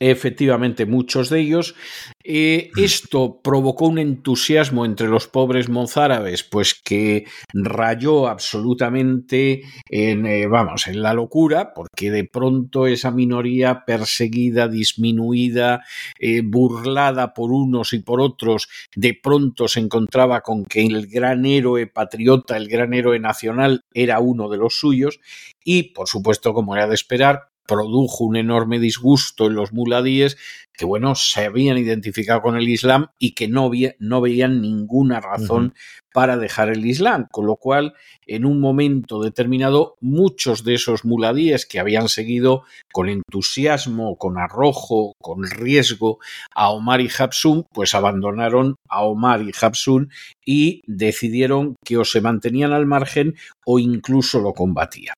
Efectivamente, 0.00 0.86
muchos 0.86 1.28
de 1.28 1.40
ellos. 1.40 1.74
Eh, 2.22 2.70
esto 2.76 3.40
provocó 3.42 3.86
un 3.86 3.98
entusiasmo 3.98 4.84
entre 4.84 5.08
los 5.08 5.26
pobres 5.26 5.68
mozárabes, 5.68 6.44
pues 6.44 6.74
que 6.74 7.26
rayó 7.52 8.28
absolutamente 8.28 9.62
en, 9.88 10.24
eh, 10.26 10.46
vamos, 10.46 10.86
en 10.86 11.02
la 11.02 11.14
locura, 11.14 11.74
porque 11.74 12.12
de 12.12 12.22
pronto 12.24 12.86
esa 12.86 13.10
minoría 13.10 13.84
perseguida, 13.84 14.68
disminuida, 14.68 15.82
eh, 16.20 16.42
burlada 16.44 17.34
por 17.34 17.50
unos 17.50 17.92
y 17.92 17.98
por 17.98 18.20
otros, 18.20 18.68
de 18.94 19.18
pronto 19.20 19.66
se 19.66 19.80
encontraba 19.80 20.42
con 20.42 20.64
que 20.64 20.86
el 20.86 21.08
gran 21.08 21.44
héroe 21.44 21.88
patriota, 21.88 22.56
el 22.56 22.68
gran 22.68 22.94
héroe 22.94 23.18
nacional, 23.18 23.82
era 23.92 24.20
uno 24.20 24.48
de 24.48 24.58
los 24.58 24.78
suyos, 24.78 25.18
y 25.64 25.94
por 25.94 26.08
supuesto, 26.08 26.54
como 26.54 26.76
era 26.76 26.86
de 26.86 26.94
esperar, 26.94 27.47
produjo 27.68 28.24
un 28.24 28.36
enorme 28.36 28.80
disgusto 28.80 29.46
en 29.46 29.54
los 29.54 29.72
muladíes 29.72 30.38
que, 30.72 30.84
bueno, 30.84 31.14
se 31.14 31.44
habían 31.44 31.76
identificado 31.76 32.40
con 32.40 32.56
el 32.56 32.68
Islam 32.68 33.08
y 33.18 33.34
que 33.34 33.46
no, 33.46 33.70
no 33.98 34.20
veían 34.20 34.62
ninguna 34.62 35.20
razón 35.20 35.74
para 36.14 36.36
dejar 36.36 36.70
el 36.70 36.86
Islam, 36.86 37.26
con 37.30 37.46
lo 37.46 37.56
cual, 37.56 37.94
en 38.26 38.44
un 38.46 38.60
momento 38.60 39.20
determinado, 39.20 39.96
muchos 40.00 40.64
de 40.64 40.74
esos 40.74 41.04
muladíes 41.04 41.66
que 41.66 41.78
habían 41.78 42.08
seguido 42.08 42.62
con 42.92 43.08
entusiasmo, 43.08 44.16
con 44.16 44.38
arrojo, 44.38 45.12
con 45.20 45.44
riesgo 45.44 46.18
a 46.54 46.70
Omar 46.70 47.00
y 47.00 47.10
Habsun, 47.16 47.66
pues 47.72 47.94
abandonaron 47.94 48.76
a 48.88 49.02
Omar 49.02 49.42
y 49.42 49.52
Habsun 49.60 50.10
y 50.44 50.80
decidieron 50.86 51.74
que 51.84 51.98
o 51.98 52.04
se 52.04 52.20
mantenían 52.20 52.72
al 52.72 52.86
margen 52.86 53.34
o 53.66 53.78
incluso 53.78 54.40
lo 54.40 54.54
combatían. 54.54 55.14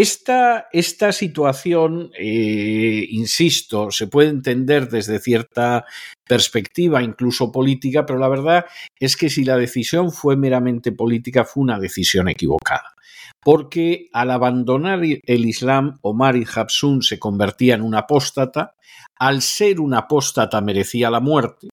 Esta, 0.00 0.68
esta 0.70 1.10
situación, 1.10 2.12
eh, 2.16 3.04
insisto, 3.10 3.90
se 3.90 4.06
puede 4.06 4.28
entender 4.28 4.88
desde 4.88 5.18
cierta 5.18 5.86
perspectiva, 6.24 7.02
incluso 7.02 7.50
política, 7.50 8.06
pero 8.06 8.20
la 8.20 8.28
verdad 8.28 8.66
es 9.00 9.16
que 9.16 9.28
si 9.28 9.42
la 9.42 9.56
decisión 9.56 10.12
fue 10.12 10.36
meramente 10.36 10.92
política, 10.92 11.44
fue 11.44 11.64
una 11.64 11.80
decisión 11.80 12.28
equivocada. 12.28 12.94
Porque 13.42 14.08
al 14.12 14.30
abandonar 14.30 15.00
el 15.02 15.44
Islam, 15.44 15.98
Omar 16.02 16.36
y 16.36 16.46
Habsun 16.54 17.02
se 17.02 17.18
convertía 17.18 17.74
en 17.74 17.82
un 17.82 17.96
apóstata, 17.96 18.76
al 19.16 19.42
ser 19.42 19.80
un 19.80 19.94
apóstata 19.94 20.60
merecía 20.60 21.10
la 21.10 21.18
muerte, 21.18 21.70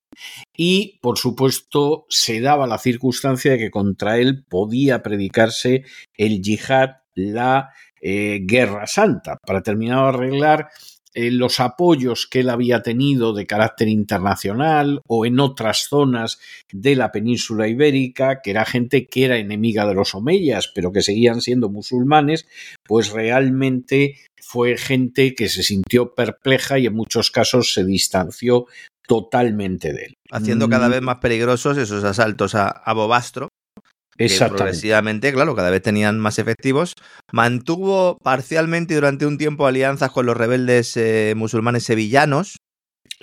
y, 0.58 0.98
por 1.00 1.20
supuesto, 1.20 2.08
se 2.10 2.42
daba 2.42 2.66
la 2.66 2.80
circunstancia 2.80 3.52
de 3.52 3.60
que 3.60 3.70
contra 3.70 4.18
él 4.18 4.46
podía 4.50 5.04
predicarse 5.04 5.84
el 6.18 6.42
yihad, 6.42 7.05
la 7.16 7.72
eh, 8.02 8.42
Guerra 8.44 8.88
Santa, 8.88 9.38
para 9.46 9.62
terminar 9.62 10.04
de 10.04 10.10
arreglar 10.10 10.70
eh, 11.18 11.32
los 11.32 11.62
apoyos 11.62 12.28
que 12.28 12.42
él 12.42 12.50
había 12.50 12.82
tenido 12.82 13.34
de 13.34 13.48
carácter 13.48 13.88
internacional 13.88 15.02
o 15.08 15.26
en 15.26 15.40
otras 15.40 15.88
zonas 15.90 16.40
de 16.74 16.98
la 16.98 17.14
península 17.14 17.70
ibérica, 17.70 18.42
que 18.44 18.52
era 18.52 18.66
gente 18.66 19.08
que 19.08 19.24
era 19.24 19.38
enemiga 19.38 19.88
de 19.88 19.94
los 19.94 20.14
omeyas, 20.14 20.70
pero 20.76 20.92
que 20.92 21.02
seguían 21.02 21.40
siendo 21.40 21.70
musulmanes, 21.70 22.48
pues 22.84 23.12
realmente 23.12 24.18
fue 24.42 24.78
gente 24.78 25.36
que 25.36 25.48
se 25.48 25.64
sintió 25.64 26.14
perpleja 26.14 26.80
y 26.80 26.88
en 26.88 26.94
muchos 26.94 27.32
casos 27.32 27.74
se 27.74 27.86
distanció 27.86 28.68
totalmente 29.08 29.94
de 29.94 30.08
él. 30.08 30.14
Haciendo 30.32 30.68
cada 30.68 30.90
mm. 30.90 30.92
vez 30.92 31.02
más 31.02 31.18
peligrosos 31.20 31.78
esos 31.78 32.04
asaltos 32.04 32.56
a, 32.56 32.68
a 32.68 32.94
Bobastro, 32.94 33.48
Exactamente. 34.18 34.58
progresivamente, 34.58 35.34
claro, 35.34 35.56
cada 35.56 35.70
vez 35.70 35.82
tenían 35.82 36.20
más 36.20 36.40
efectivos. 36.40 36.94
Mantuvo 37.32 38.18
parcialmente 38.24 38.96
durante 38.96 39.26
un 39.26 39.38
tiempo 39.38 39.68
alianzas 39.68 40.12
con 40.12 40.26
los 40.26 40.38
rebeldes 40.38 40.96
eh, 40.98 41.34
musulmanes 41.36 41.84
sevillanos. 41.84 42.58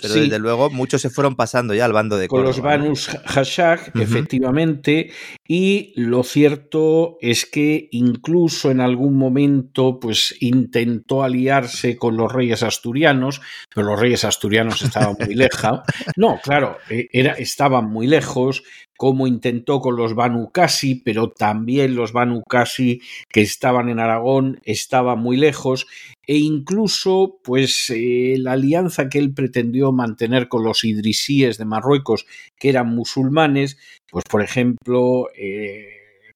Pero 0.01 0.15
desde 0.15 0.39
luego 0.39 0.69
muchos 0.71 1.01
se 1.01 1.11
fueron 1.11 1.35
pasando 1.35 1.73
ya 1.75 1.85
al 1.85 1.93
bando 1.93 2.17
de 2.17 2.27
Con 2.27 2.43
los 2.43 2.61
Banus 2.61 3.09
Hashag, 3.25 3.91
efectivamente, 3.93 5.11
y 5.47 5.93
lo 5.95 6.23
cierto 6.23 7.17
es 7.21 7.45
que 7.45 7.89
incluso 7.91 8.71
en 8.71 8.81
algún 8.81 9.15
momento 9.15 9.99
pues 9.99 10.35
intentó 10.39 11.21
aliarse 11.23 11.95
con 11.95 12.17
los 12.17 12.31
reyes 12.31 12.63
asturianos, 12.63 13.41
pero 13.73 13.87
los 13.87 13.99
reyes 13.99 14.25
asturianos 14.25 14.81
estaban 14.81 15.15
muy 15.19 15.35
lejos. 15.35 15.81
No, 16.15 16.39
claro, 16.41 16.77
e, 16.89 17.07
era, 17.11 17.33
estaban 17.33 17.85
muy 17.85 18.07
lejos, 18.07 18.63
como 19.03 19.27
intentó 19.27 19.81
con 19.81 19.97
los 19.97 20.15
Banu 20.15 20.49
Qasi, 20.49 20.95
pero 20.95 21.29
también 21.29 21.93
los 21.93 22.13
Banu 22.13 22.41
Qasi 22.47 23.01
que 23.27 23.41
estaban 23.41 23.89
en 23.89 23.99
Aragón 23.99 24.61
estaban 24.63 25.19
muy 25.19 25.35
lejos 25.35 25.87
e 26.25 26.37
incluso 26.37 27.37
pues 27.43 27.89
eh, 27.89 28.35
la 28.37 28.53
alianza 28.53 29.09
que 29.09 29.19
él 29.19 29.33
pretendió 29.33 29.91
mantener 29.91 30.47
con 30.47 30.63
los 30.63 30.85
idrisíes 30.85 31.57
de 31.57 31.65
Marruecos 31.65 32.25
que 32.57 32.69
eran 32.69 32.95
musulmanes 32.95 33.77
pues 34.09 34.23
por 34.23 34.41
ejemplo 34.41 35.27
eh, 35.37 35.89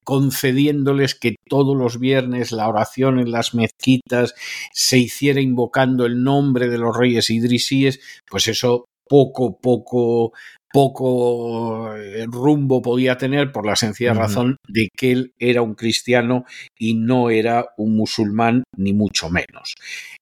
concediéndoles 0.04 1.14
que 1.14 1.36
todos 1.48 1.74
los 1.74 1.98
viernes 1.98 2.52
la 2.52 2.68
oración 2.68 3.18
en 3.18 3.30
las 3.32 3.54
mezquitas 3.54 4.34
se 4.74 4.98
hiciera 4.98 5.40
invocando 5.40 6.04
el 6.04 6.22
nombre 6.22 6.68
de 6.68 6.76
los 6.76 6.94
reyes 6.94 7.30
idrisíes 7.30 7.98
pues 8.30 8.46
eso 8.46 8.84
poco 9.08 9.58
poco 9.58 10.34
poco 10.72 11.94
eh, 11.96 12.26
rumbo 12.26 12.82
podía 12.82 13.16
tener 13.16 13.52
por 13.52 13.66
la 13.66 13.76
sencilla 13.76 14.14
razón 14.14 14.56
de 14.68 14.88
que 14.96 15.12
él 15.12 15.34
era 15.38 15.62
un 15.62 15.74
cristiano 15.74 16.44
y 16.78 16.94
no 16.94 17.30
era 17.30 17.66
un 17.76 17.96
musulmán 17.96 18.64
ni 18.76 18.92
mucho 18.92 19.30
menos. 19.30 19.74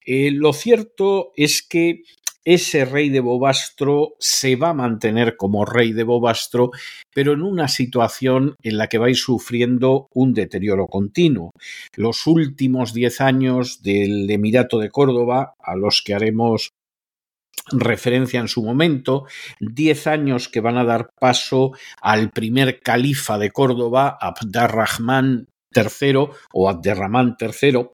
Eh, 0.04 0.30
lo 0.32 0.52
cierto 0.52 1.32
es 1.36 1.62
que 1.62 2.02
ese 2.46 2.84
rey 2.84 3.08
de 3.08 3.18
Bobastro 3.18 4.14
se 4.20 4.54
va 4.54 4.68
a 4.68 4.74
mantener 4.74 5.36
como 5.36 5.64
rey 5.64 5.92
de 5.92 6.04
Bobastro, 6.04 6.70
pero 7.12 7.32
en 7.32 7.42
una 7.42 7.66
situación 7.66 8.54
en 8.62 8.78
la 8.78 8.86
que 8.86 8.98
vais 8.98 9.18
sufriendo 9.18 10.06
un 10.14 10.32
deterioro 10.32 10.86
continuo. 10.86 11.50
Los 11.96 12.28
últimos 12.28 12.94
diez 12.94 13.20
años 13.20 13.82
del 13.82 14.30
Emirato 14.30 14.78
de 14.78 14.90
Córdoba, 14.90 15.54
a 15.58 15.74
los 15.74 16.02
que 16.02 16.14
haremos 16.14 16.70
referencia 17.72 18.40
en 18.40 18.48
su 18.48 18.62
momento, 18.62 19.26
diez 19.60 20.06
años 20.06 20.48
que 20.48 20.60
van 20.60 20.76
a 20.76 20.84
dar 20.84 21.10
paso 21.18 21.72
al 22.00 22.30
primer 22.30 22.80
califa 22.80 23.38
de 23.38 23.50
Córdoba, 23.50 24.16
Abdarrahman 24.20 25.48
III 25.74 26.28
o 26.52 26.68
Abderramán 26.68 27.36
III, 27.38 27.90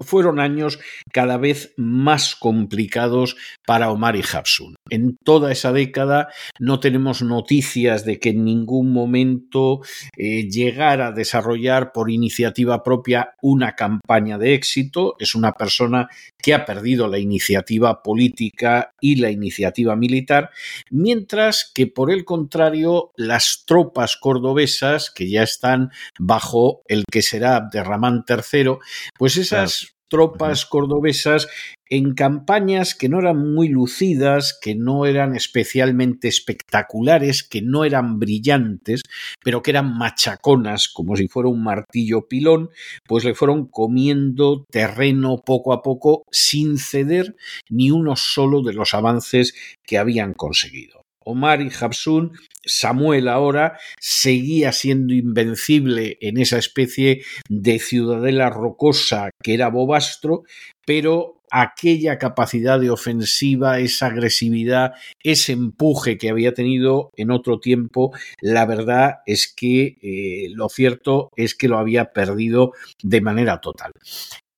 fueron 0.00 0.40
años 0.40 0.78
cada 1.12 1.36
vez 1.36 1.74
más 1.76 2.36
complicados 2.36 3.36
para 3.66 3.90
Omar 3.90 4.16
y 4.16 4.22
Hafsun. 4.22 4.76
En 4.90 5.16
toda 5.24 5.52
esa 5.52 5.72
década 5.72 6.28
no 6.58 6.80
tenemos 6.80 7.22
noticias 7.22 8.04
de 8.04 8.18
que 8.18 8.30
en 8.30 8.44
ningún 8.44 8.92
momento 8.92 9.80
eh, 10.16 10.48
llegara 10.48 11.08
a 11.08 11.12
desarrollar 11.12 11.92
por 11.92 12.10
iniciativa 12.10 12.82
propia 12.82 13.34
una 13.42 13.74
campaña 13.74 14.38
de 14.38 14.54
éxito. 14.54 15.16
Es 15.18 15.34
una 15.34 15.52
persona 15.52 16.08
que 16.40 16.54
ha 16.54 16.64
perdido 16.64 17.08
la 17.08 17.18
iniciativa 17.18 18.02
política 18.02 18.94
y 19.00 19.16
la 19.16 19.30
iniciativa 19.30 19.96
militar, 19.96 20.50
mientras 20.90 21.70
que 21.74 21.86
por 21.86 22.10
el 22.10 22.24
contrario 22.24 23.12
las 23.16 23.64
tropas 23.66 24.16
cordobesas 24.16 25.10
que 25.10 25.28
ya 25.28 25.42
están 25.42 25.90
bajo 26.18 26.82
el 26.86 27.04
que 27.10 27.22
será 27.22 27.56
Abderramán 27.56 28.24
III, 28.28 28.78
pues 29.18 29.36
esas 29.36 29.87
tropas 30.08 30.66
cordobesas 30.66 31.48
en 31.90 32.14
campañas 32.14 32.94
que 32.94 33.08
no 33.08 33.18
eran 33.18 33.38
muy 33.54 33.68
lucidas, 33.68 34.58
que 34.60 34.74
no 34.74 35.06
eran 35.06 35.34
especialmente 35.34 36.28
espectaculares, 36.28 37.42
que 37.42 37.62
no 37.62 37.84
eran 37.84 38.18
brillantes, 38.18 39.02
pero 39.42 39.62
que 39.62 39.70
eran 39.70 39.96
machaconas, 39.96 40.88
como 40.88 41.16
si 41.16 41.28
fuera 41.28 41.48
un 41.48 41.62
martillo 41.62 42.28
pilón, 42.28 42.70
pues 43.06 43.24
le 43.24 43.34
fueron 43.34 43.66
comiendo 43.66 44.64
terreno 44.70 45.38
poco 45.44 45.72
a 45.72 45.82
poco 45.82 46.24
sin 46.30 46.78
ceder 46.78 47.36
ni 47.70 47.90
uno 47.90 48.16
solo 48.16 48.62
de 48.62 48.74
los 48.74 48.94
avances 48.94 49.54
que 49.86 49.98
habían 49.98 50.34
conseguido. 50.34 51.07
Omar 51.28 51.60
y 51.60 51.68
Jabsun, 51.68 52.32
Samuel 52.64 53.28
ahora 53.28 53.78
seguía 54.00 54.72
siendo 54.72 55.12
invencible 55.12 56.16
en 56.20 56.38
esa 56.38 56.56
especie 56.58 57.22
de 57.48 57.78
ciudadela 57.78 58.48
rocosa 58.48 59.30
que 59.42 59.54
era 59.54 59.68
Bobastro, 59.68 60.44
pero 60.86 61.42
aquella 61.50 62.18
capacidad 62.18 62.80
de 62.80 62.90
ofensiva, 62.90 63.78
esa 63.78 64.06
agresividad, 64.06 64.94
ese 65.22 65.52
empuje 65.52 66.16
que 66.16 66.30
había 66.30 66.54
tenido 66.54 67.10
en 67.16 67.30
otro 67.30 67.60
tiempo, 67.60 68.12
la 68.40 68.64
verdad 68.64 69.16
es 69.26 69.52
que 69.54 69.98
eh, 70.02 70.48
lo 70.54 70.68
cierto 70.68 71.30
es 71.36 71.54
que 71.54 71.68
lo 71.68 71.78
había 71.78 72.12
perdido 72.12 72.72
de 73.02 73.20
manera 73.20 73.60
total. 73.60 73.92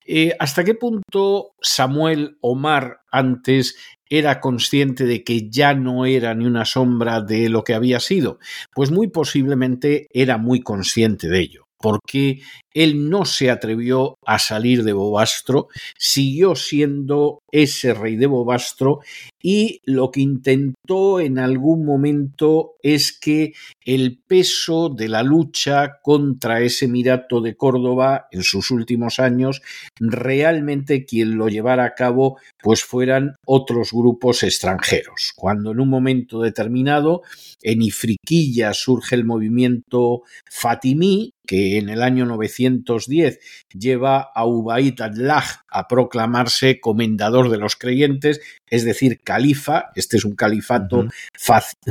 Eh, 0.05 0.35
¿Hasta 0.39 0.63
qué 0.63 0.73
punto 0.73 1.53
Samuel 1.61 2.37
Omar 2.41 3.01
antes 3.11 3.75
era 4.11 4.41
consciente 4.41 5.05
de 5.05 5.23
que 5.23 5.49
ya 5.49 5.73
no 5.73 6.05
era 6.05 6.35
ni 6.35 6.45
una 6.45 6.65
sombra 6.65 7.21
de 7.21 7.47
lo 7.49 7.63
que 7.63 7.73
había 7.73 7.99
sido? 8.01 8.39
Pues 8.75 8.91
muy 8.91 9.07
posiblemente 9.07 10.07
era 10.11 10.37
muy 10.37 10.59
consciente 10.61 11.29
de 11.29 11.39
ello 11.39 11.67
porque 11.81 12.41
él 12.73 13.09
no 13.09 13.25
se 13.25 13.49
atrevió 13.49 14.15
a 14.25 14.39
salir 14.39 14.83
de 14.83 14.93
Bobastro, 14.93 15.67
siguió 15.97 16.55
siendo 16.55 17.39
ese 17.51 17.93
rey 17.93 18.15
de 18.15 18.27
Bobastro 18.27 18.99
y 19.41 19.81
lo 19.85 20.11
que 20.11 20.21
intentó 20.21 21.19
en 21.19 21.39
algún 21.39 21.85
momento 21.85 22.75
es 22.83 23.17
que 23.17 23.53
el 23.83 24.19
peso 24.19 24.89
de 24.89 25.09
la 25.09 25.23
lucha 25.23 25.99
contra 26.01 26.61
ese 26.61 26.85
Emirato 26.85 27.41
de 27.41 27.55
Córdoba 27.55 28.27
en 28.31 28.43
sus 28.43 28.71
últimos 28.71 29.19
años 29.19 29.61
realmente 29.99 31.05
quien 31.05 31.37
lo 31.37 31.47
llevara 31.47 31.85
a 31.85 31.95
cabo 31.95 32.37
pues 32.61 32.83
fueran 32.83 33.35
otros 33.45 33.91
grupos 33.91 34.43
extranjeros. 34.43 35.33
Cuando 35.35 35.71
en 35.71 35.79
un 35.79 35.89
momento 35.89 36.41
determinado 36.41 37.23
en 37.61 37.81
Ifriquilla 37.81 38.73
surge 38.73 39.15
el 39.15 39.25
movimiento 39.25 40.23
Fatimí, 40.49 41.33
que 41.45 41.77
en 41.77 41.89
el 41.89 42.01
año 42.01 42.25
910 42.69 43.39
lleva 43.73 44.19
a 44.33 44.45
Ubaid 44.45 44.99
Allah 45.01 45.43
a 45.69 45.87
proclamarse 45.87 46.79
comendador 46.79 47.49
de 47.49 47.57
los 47.57 47.75
creyentes, 47.75 48.41
es 48.67 48.83
decir, 48.83 49.21
califa, 49.23 49.91
este 49.95 50.17
es 50.17 50.25
un 50.25 50.35
califato 50.35 51.07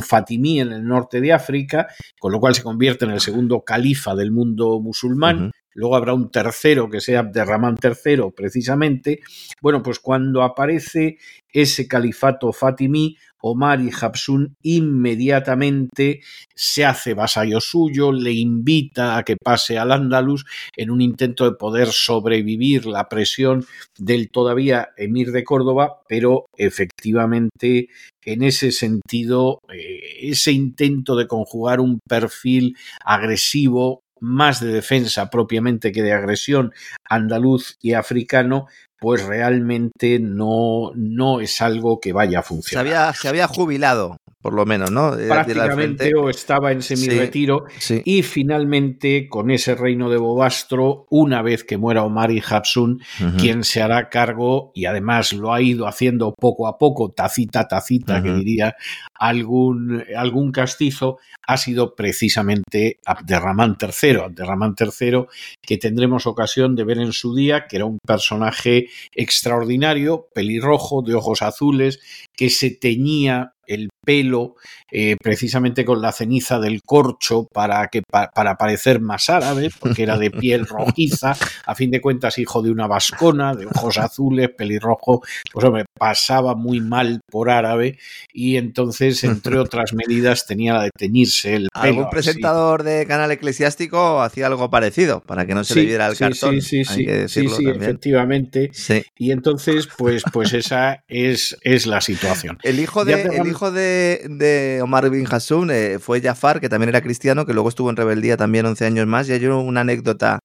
fatimí 0.02 0.60
en 0.60 0.72
el 0.72 0.86
norte 0.86 1.20
de 1.20 1.32
África, 1.32 1.88
con 2.18 2.32
lo 2.32 2.40
cual 2.40 2.54
se 2.54 2.62
convierte 2.62 3.04
en 3.04 3.10
el 3.10 3.20
segundo 3.20 3.62
califa 3.64 4.14
del 4.14 4.30
mundo 4.30 4.80
musulmán. 4.80 5.52
Luego 5.80 5.96
habrá 5.96 6.12
un 6.12 6.30
tercero 6.30 6.90
que 6.90 7.00
sea 7.00 7.20
Abderramán 7.20 7.78
III, 7.82 8.32
precisamente. 8.36 9.20
Bueno, 9.62 9.82
pues 9.82 9.98
cuando 9.98 10.42
aparece 10.42 11.16
ese 11.50 11.88
califato 11.88 12.52
fatimí, 12.52 13.16
Omar 13.40 13.80
y 13.80 13.90
Jabsun 13.90 14.56
inmediatamente 14.62 16.20
se 16.54 16.84
hace 16.84 17.14
vasallo 17.14 17.62
suyo, 17.62 18.12
le 18.12 18.32
invita 18.32 19.16
a 19.16 19.22
que 19.22 19.36
pase 19.42 19.78
al 19.78 19.92
Andalus 19.92 20.44
en 20.76 20.90
un 20.90 21.00
intento 21.00 21.46
de 21.50 21.56
poder 21.56 21.88
sobrevivir 21.88 22.84
la 22.84 23.08
presión 23.08 23.64
del 23.98 24.30
todavía 24.30 24.90
emir 24.98 25.32
de 25.32 25.44
Córdoba, 25.44 26.02
pero 26.06 26.44
efectivamente 26.58 27.88
en 28.22 28.42
ese 28.42 28.70
sentido, 28.70 29.60
eh, 29.72 30.28
ese 30.28 30.52
intento 30.52 31.16
de 31.16 31.26
conjugar 31.26 31.80
un 31.80 32.00
perfil 32.06 32.76
agresivo 33.02 34.02
más 34.20 34.60
de 34.60 34.68
defensa 34.68 35.30
propiamente 35.30 35.92
que 35.92 36.02
de 36.02 36.12
agresión 36.12 36.72
andaluz 37.04 37.78
y 37.80 37.94
africano, 37.94 38.66
pues 39.00 39.24
realmente 39.24 40.18
no, 40.20 40.92
no 40.94 41.40
es 41.40 41.60
algo 41.62 42.00
que 42.00 42.12
vaya 42.12 42.40
a 42.40 42.42
funcionar. 42.42 42.86
Se 42.86 42.90
había, 42.94 43.12
se 43.14 43.28
había 43.28 43.48
jubilado, 43.48 44.18
por 44.42 44.54
lo 44.54 44.64
menos, 44.64 44.90
¿no? 44.90 45.12
Prácticamente 45.28 46.14
o 46.14 46.30
estaba 46.30 46.72
en 46.72 46.82
semi-retiro 46.82 47.64
y 48.04 48.22
finalmente 48.22 49.28
con 49.28 49.50
ese 49.50 49.74
reino 49.74 50.08
de 50.08 50.16
Bobastro, 50.16 51.06
una 51.10 51.42
vez 51.42 51.62
que 51.64 51.76
muera 51.76 52.04
Omar 52.04 52.30
y 52.30 52.42
Hapsun, 52.46 53.02
quien 53.38 53.64
se 53.64 53.82
hará 53.82 54.08
cargo 54.08 54.72
y 54.74 54.86
además 54.86 55.32
lo 55.32 55.52
ha 55.52 55.60
ido 55.60 55.86
haciendo 55.86 56.34
poco 56.34 56.66
a 56.66 56.78
poco, 56.78 57.10
tacita, 57.10 57.68
tacita, 57.68 58.22
que 58.22 58.32
diría 58.32 58.76
algún, 59.14 60.04
algún 60.16 60.52
castizo, 60.52 61.18
ha 61.46 61.56
sido 61.56 61.94
precisamente 61.94 62.98
Abderramán 63.04 63.76
III. 63.80 64.20
Abderramán 64.20 64.74
III, 64.78 65.24
que 65.60 65.76
tendremos 65.76 66.26
ocasión 66.26 66.74
de 66.76 66.84
ver 66.84 66.98
en 66.98 67.12
su 67.12 67.34
día, 67.34 67.66
que 67.68 67.76
era 67.76 67.84
un 67.84 67.98
personaje 68.06 68.86
extraordinario, 69.14 70.28
pelirrojo, 70.34 71.02
de 71.02 71.14
ojos 71.14 71.42
azules, 71.42 72.00
que 72.40 72.48
se 72.48 72.70
teñía 72.70 73.52
el 73.70 73.90
pelo 74.04 74.56
eh, 74.90 75.16
precisamente 75.22 75.84
con 75.84 76.02
la 76.02 76.10
ceniza 76.10 76.58
del 76.58 76.82
corcho 76.82 77.46
para, 77.52 77.86
que, 77.88 78.02
para 78.02 78.56
parecer 78.56 79.00
más 79.00 79.30
árabe, 79.30 79.70
porque 79.78 80.02
era 80.02 80.18
de 80.18 80.30
piel 80.30 80.66
rojiza, 80.66 81.36
a 81.66 81.74
fin 81.76 81.90
de 81.90 82.00
cuentas 82.00 82.38
hijo 82.38 82.62
de 82.62 82.70
una 82.72 82.88
vascona, 82.88 83.54
de 83.54 83.66
ojos 83.66 83.98
azules, 83.98 84.50
pelirrojo, 84.56 85.22
pues 85.52 85.64
hombre, 85.64 85.84
pasaba 85.96 86.56
muy 86.56 86.80
mal 86.80 87.20
por 87.30 87.50
árabe 87.50 87.98
y 88.32 88.56
entonces, 88.56 89.22
entre 89.22 89.58
otras 89.60 89.92
medidas, 89.92 90.46
tenía 90.46 90.74
la 90.74 90.82
de 90.84 90.90
teñirse 90.96 91.54
el 91.54 91.68
pelo. 91.72 91.84
Algún 91.84 92.10
presentador 92.10 92.82
de 92.82 93.06
canal 93.06 93.30
eclesiástico 93.30 94.20
hacía 94.20 94.48
algo 94.48 94.70
parecido, 94.70 95.20
para 95.20 95.46
que 95.46 95.54
no 95.54 95.62
se 95.62 95.76
le 95.76 95.82
diera 95.82 96.08
el 96.08 96.16
cartón. 96.16 96.60
Sí, 96.60 96.84
sí, 96.84 97.04
sí, 97.28 97.48
sí, 97.48 97.68
efectivamente. 97.68 98.72
Y 99.16 99.30
entonces, 99.30 99.88
pues, 99.96 100.24
pues 100.32 100.52
esa 100.54 101.04
es, 101.06 101.56
es 101.62 101.86
la 101.86 102.00
situación. 102.00 102.29
El 102.62 102.80
hijo 102.80 103.04
de, 103.04 103.22
el 103.22 103.46
hijo 103.46 103.70
de, 103.70 104.80
Omar 104.82 105.10
bin 105.10 105.26
Hassun 105.30 105.70
eh, 105.70 105.98
fue 105.98 106.20
Jafar, 106.20 106.60
que 106.60 106.68
también 106.68 106.88
era 106.88 107.00
cristiano, 107.00 107.46
que 107.46 107.52
luego 107.52 107.68
estuvo 107.68 107.90
en 107.90 107.96
rebeldía 107.96 108.36
también 108.36 108.66
11 108.66 108.86
años 108.86 109.06
más. 109.06 109.28
Y 109.28 109.32
hay 109.32 109.46
una 109.46 109.82
anécdota 109.82 110.40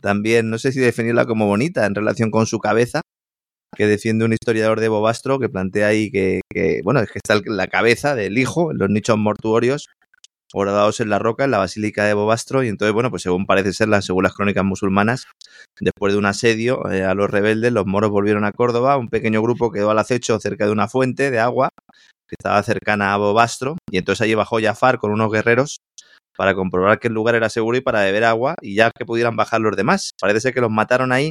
también, 0.00 0.50
no 0.50 0.58
sé 0.58 0.72
si 0.72 0.80
definirla 0.80 1.26
como 1.26 1.46
bonita, 1.46 1.86
en 1.86 1.94
relación 1.94 2.30
con 2.30 2.46
su 2.46 2.58
cabeza, 2.58 3.00
que 3.76 3.86
defiende 3.86 4.24
un 4.24 4.32
historiador 4.32 4.80
de 4.80 4.88
Bobastro, 4.88 5.38
que 5.38 5.48
plantea 5.48 5.88
ahí 5.88 6.10
que, 6.10 6.40
bueno, 6.84 7.00
es 7.00 7.10
que 7.10 7.18
está 7.18 7.40
la 7.46 7.66
cabeza 7.66 8.14
del 8.14 8.38
hijo 8.38 8.70
en 8.70 8.78
los 8.78 8.90
nichos 8.90 9.18
mortuorios 9.18 9.88
horadados 10.54 11.00
en 11.00 11.10
la 11.10 11.18
roca, 11.18 11.44
en 11.44 11.50
la 11.50 11.58
basílica 11.58 12.04
de 12.04 12.14
Bobastro, 12.14 12.62
y 12.62 12.68
entonces, 12.68 12.94
bueno, 12.94 13.10
pues 13.10 13.22
según 13.22 13.44
parece 13.44 13.72
ser, 13.72 13.88
según 14.02 14.22
las 14.22 14.34
crónicas 14.34 14.64
musulmanas, 14.64 15.26
después 15.80 16.12
de 16.12 16.18
un 16.18 16.26
asedio 16.26 16.90
eh, 16.90 17.04
a 17.04 17.14
los 17.14 17.28
rebeldes, 17.28 17.72
los 17.72 17.86
moros 17.86 18.10
volvieron 18.10 18.44
a 18.44 18.52
Córdoba, 18.52 18.96
un 18.96 19.08
pequeño 19.08 19.42
grupo 19.42 19.72
quedó 19.72 19.90
al 19.90 19.98
acecho 19.98 20.38
cerca 20.38 20.66
de 20.66 20.72
una 20.72 20.86
fuente 20.86 21.30
de 21.32 21.40
agua, 21.40 21.70
que 22.28 22.36
estaba 22.38 22.62
cercana 22.62 23.12
a 23.12 23.16
Bobastro, 23.16 23.76
y 23.90 23.98
entonces 23.98 24.22
allí 24.22 24.34
bajó 24.34 24.60
Jafar 24.60 24.98
con 24.98 25.10
unos 25.10 25.32
guerreros 25.32 25.78
para 26.36 26.54
comprobar 26.54 26.98
que 27.00 27.08
el 27.08 27.14
lugar 27.14 27.34
era 27.34 27.48
seguro 27.48 27.76
y 27.76 27.80
para 27.80 28.02
beber 28.02 28.24
agua, 28.24 28.54
y 28.62 28.76
ya 28.76 28.90
que 28.96 29.04
pudieran 29.04 29.36
bajar 29.36 29.60
los 29.60 29.76
demás. 29.76 30.12
Parece 30.20 30.40
ser 30.40 30.54
que 30.54 30.60
los 30.60 30.70
mataron 30.70 31.12
ahí 31.12 31.30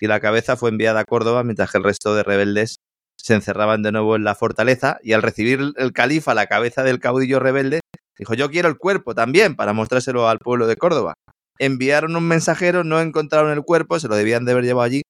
y 0.00 0.06
la 0.08 0.18
cabeza 0.18 0.56
fue 0.56 0.70
enviada 0.70 1.00
a 1.00 1.04
Córdoba, 1.04 1.44
mientras 1.44 1.70
que 1.70 1.78
el 1.78 1.84
resto 1.84 2.14
de 2.14 2.24
rebeldes 2.24 2.76
se 3.16 3.34
encerraban 3.34 3.82
de 3.82 3.92
nuevo 3.92 4.16
en 4.16 4.24
la 4.24 4.34
fortaleza, 4.34 4.98
y 5.02 5.12
al 5.12 5.22
recibir 5.22 5.60
el 5.76 5.92
califa 5.92 6.34
la 6.34 6.46
cabeza 6.46 6.82
del 6.82 6.98
caudillo 6.98 7.38
rebelde, 7.38 7.80
dijo 8.18 8.34
yo 8.34 8.50
quiero 8.50 8.68
el 8.68 8.78
cuerpo 8.78 9.14
también, 9.14 9.56
para 9.56 9.72
mostrárselo 9.72 10.28
al 10.28 10.38
pueblo 10.38 10.66
de 10.66 10.76
Córdoba. 10.76 11.14
Enviaron 11.58 12.16
un 12.16 12.26
mensajero, 12.26 12.84
no 12.84 13.00
encontraron 13.00 13.52
el 13.52 13.62
cuerpo, 13.62 14.00
se 14.00 14.08
lo 14.08 14.16
debían 14.16 14.44
de 14.44 14.52
haber 14.52 14.64
llevado 14.64 14.84
allí, 14.84 15.02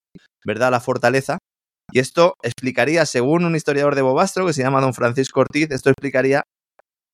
¿verdad?, 0.45 0.69
a 0.69 0.73
la 0.73 0.81
fortaleza, 0.81 1.39
y 1.93 1.99
esto 1.99 2.37
explicaría, 2.43 3.05
según 3.05 3.45
un 3.45 3.55
historiador 3.55 3.95
de 3.95 4.03
Bobastro 4.03 4.47
que 4.47 4.55
se 4.55 4.63
llama 4.63 4.81
don 4.81 4.95
Francisco 4.95 5.41
Ortiz, 5.41 5.71
esto 5.71 5.91
explicaría 5.91 6.43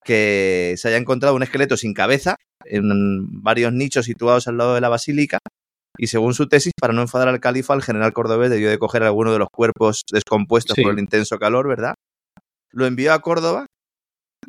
que 0.04 0.74
se 0.76 0.88
haya 0.88 0.96
encontrado 0.96 1.34
un 1.34 1.42
esqueleto 1.42 1.76
sin 1.76 1.94
cabeza 1.94 2.36
en 2.64 3.42
varios 3.42 3.72
nichos 3.72 4.06
situados 4.06 4.46
al 4.46 4.56
lado 4.56 4.74
de 4.74 4.80
la 4.80 4.88
basílica. 4.88 5.38
Y 5.98 6.06
según 6.06 6.32
su 6.34 6.48
tesis, 6.48 6.72
para 6.80 6.92
no 6.92 7.02
enfadar 7.02 7.26
al 7.26 7.40
califa, 7.40 7.74
el 7.74 7.82
general 7.82 8.12
cordobés 8.12 8.50
debió 8.50 8.70
de 8.70 8.78
coger 8.78 9.02
alguno 9.02 9.32
de 9.32 9.40
los 9.40 9.48
cuerpos 9.50 10.02
descompuestos 10.12 10.76
por 10.80 10.92
el 10.92 11.00
intenso 11.00 11.38
calor, 11.38 11.66
¿verdad? 11.66 11.94
Lo 12.70 12.86
envió 12.86 13.12
a 13.12 13.20
Córdoba 13.20 13.66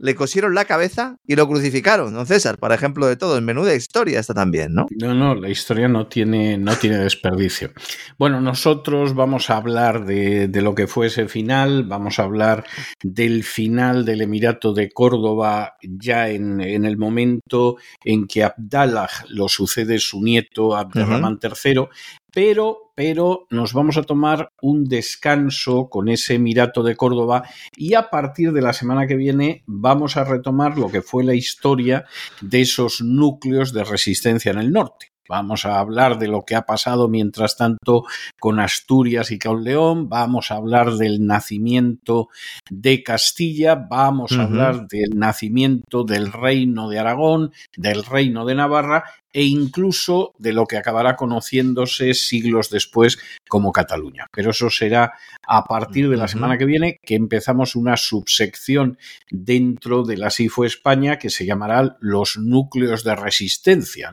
le 0.02 0.16
cosieron 0.16 0.56
la 0.56 0.66
cabeza 0.66 1.18
y 1.28 1.36
lo 1.36 1.48
crucificaron, 1.48 2.14
don 2.14 2.26
César, 2.26 2.58
por 2.58 2.72
ejemplo 2.72 3.08
de 3.08 3.18
todo. 3.18 3.38
En 3.38 3.46
menuda 3.46 3.76
historia 3.76 4.20
está 4.20 4.34
también, 4.34 4.74
¿no? 4.74 4.88
No, 4.98 5.14
no, 5.14 5.36
la 5.36 5.50
historia 5.50 5.88
no 5.88 6.08
tiene, 6.08 6.58
no 6.58 6.76
tiene 6.76 6.98
desperdicio. 6.98 7.72
Bueno, 8.18 8.42
nosotros 8.42 9.14
vamos 9.14 9.50
a 9.50 9.58
hablar 9.58 10.06
de, 10.06 10.48
de, 10.48 10.62
lo 10.62 10.74
que 10.76 10.88
fue 10.88 11.08
ese 11.08 11.28
final, 11.28 11.84
vamos 11.84 12.20
a 12.20 12.24
hablar 12.24 12.66
del 13.04 13.44
final 13.44 14.06
del 14.06 14.22
Emirato 14.22 14.74
de 14.74 14.90
Córdoba 14.90 15.76
ya 15.82 16.30
en, 16.30 16.62
en 16.62 16.86
el 16.86 16.98
momento 16.98 17.78
en 18.04 18.28
que 18.28 18.44
Abdallah 18.44 19.10
lo 19.30 19.50
sucede 19.50 20.00
su 20.00 20.22
nieto 20.22 20.76
Abderramán 20.76 21.40
III, 21.42 21.88
pero, 22.34 22.92
pero 22.96 23.48
nos 23.50 23.74
vamos 23.74 23.98
a 23.98 24.04
tomar 24.04 24.52
un 24.62 24.86
descanso 24.86 25.90
con 25.90 26.10
ese 26.10 26.36
Emirato 26.36 26.84
de 26.84 26.96
Córdoba 26.96 27.44
y 27.76 27.94
a 27.94 28.10
partir 28.10 28.52
de 28.52 28.62
la 28.62 28.74
semana 28.74 29.08
que 29.08 29.16
viene 29.16 29.64
vamos 29.66 30.18
a 30.18 30.24
retomar 30.24 30.78
lo 30.78 30.90
que 30.90 31.02
fue 31.02 31.24
la 31.24 31.34
historia 31.34 32.06
de 32.42 32.62
esos 32.62 33.02
núcleos 33.02 33.74
de 33.74 33.84
resistencia 33.84 34.52
en 34.52 34.60
el 34.60 34.72
norte. 34.72 35.12
Vamos 35.30 35.68
a 35.68 35.78
hablar 35.78 36.18
de 36.18 36.28
lo 36.28 36.42
que 36.42 36.56
ha 36.56 36.64
pasado 36.64 37.08
mientras 37.08 37.56
tanto 37.56 38.04
con 38.40 38.60
Asturias 38.60 39.30
y 39.30 39.38
con 39.38 39.64
León, 39.64 40.10
vamos 40.10 40.50
a 40.50 40.56
hablar 40.56 40.94
del 40.94 41.24
nacimiento 41.24 42.30
de 42.72 43.04
Castilla, 43.04 43.76
vamos 43.76 44.32
a 44.32 44.46
hablar 44.46 44.88
del 44.88 45.12
nacimiento 45.14 46.04
del 46.04 46.32
reino 46.32 46.90
de 46.90 46.98
Aragón, 46.98 47.52
del 47.78 48.04
reino 48.06 48.44
de 48.44 48.56
Navarra 48.56 49.04
e 49.34 49.44
incluso 49.44 50.34
de 50.38 50.54
lo 50.54 50.66
que 50.66 50.78
acabará 50.78 51.16
conociéndose 51.16 52.14
siglos 52.14 52.70
después 52.70 53.20
como 53.48 53.72
Cataluña. 53.72 54.28
Pero 54.32 54.52
eso 54.52 54.70
será 54.70 55.14
a 55.48 55.66
partir 55.66 56.10
de 56.10 56.18
la 56.18 56.28
semana 56.28 56.58
que 56.58 56.66
viene 56.66 57.00
que 57.04 57.16
empezamos 57.16 57.76
una 57.76 57.98
subsección 57.98 58.98
dentro 59.30 60.04
de 60.04 60.18
la 60.18 60.30
SIFO 60.30 60.66
España 60.66 61.18
que 61.18 61.30
se 61.30 61.46
llamará 61.46 61.98
los 62.00 62.38
núcleos 62.38 63.04
de 63.04 63.16
resistencia. 63.16 64.12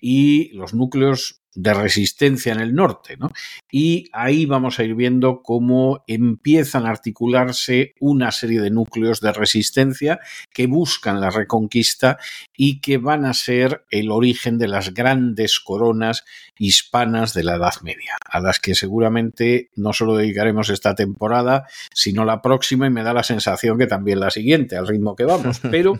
Y 0.00 0.50
los 0.52 0.74
núcleos 0.74 1.39
de 1.54 1.74
resistencia 1.74 2.52
en 2.52 2.60
el 2.60 2.74
norte, 2.74 3.16
¿no? 3.16 3.32
Y 3.70 4.08
ahí 4.12 4.46
vamos 4.46 4.78
a 4.78 4.84
ir 4.84 4.94
viendo 4.94 5.42
cómo 5.42 6.04
empiezan 6.06 6.86
a 6.86 6.90
articularse 6.90 7.94
una 8.00 8.30
serie 8.30 8.60
de 8.60 8.70
núcleos 8.70 9.20
de 9.20 9.32
resistencia 9.32 10.20
que 10.52 10.66
buscan 10.66 11.20
la 11.20 11.30
reconquista 11.30 12.18
y 12.56 12.80
que 12.80 12.98
van 12.98 13.24
a 13.24 13.34
ser 13.34 13.84
el 13.90 14.10
origen 14.10 14.58
de 14.58 14.68
las 14.68 14.94
grandes 14.94 15.58
coronas 15.60 16.24
hispanas 16.58 17.34
de 17.34 17.44
la 17.44 17.56
Edad 17.56 17.74
Media, 17.82 18.16
a 18.24 18.40
las 18.40 18.60
que 18.60 18.74
seguramente 18.74 19.70
no 19.74 19.92
solo 19.92 20.16
dedicaremos 20.16 20.70
esta 20.70 20.94
temporada, 20.94 21.66
sino 21.92 22.24
la 22.24 22.42
próxima 22.42 22.86
y 22.86 22.90
me 22.90 23.02
da 23.02 23.12
la 23.12 23.22
sensación 23.22 23.78
que 23.78 23.86
también 23.86 24.20
la 24.20 24.30
siguiente, 24.30 24.76
al 24.76 24.86
ritmo 24.86 25.16
que 25.16 25.24
vamos, 25.24 25.60
pero 25.70 25.94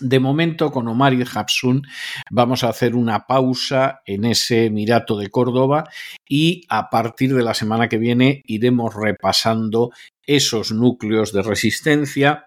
de 0.00 0.20
momento, 0.20 0.70
con 0.70 0.88
Omar 0.88 1.14
y 1.14 1.22
Hapsun, 1.22 1.82
vamos 2.30 2.64
a 2.64 2.68
hacer 2.68 2.94
una 2.94 3.26
pausa 3.26 4.00
en 4.06 4.24
ese 4.24 4.66
Emirato 4.66 5.16
de 5.16 5.30
Córdoba 5.30 5.88
y 6.28 6.62
a 6.68 6.90
partir 6.90 7.34
de 7.34 7.42
la 7.42 7.54
semana 7.54 7.88
que 7.88 7.98
viene 7.98 8.42
iremos 8.46 8.94
repasando 8.94 9.90
esos 10.26 10.72
núcleos 10.72 11.32
de 11.32 11.42
resistencia 11.42 12.46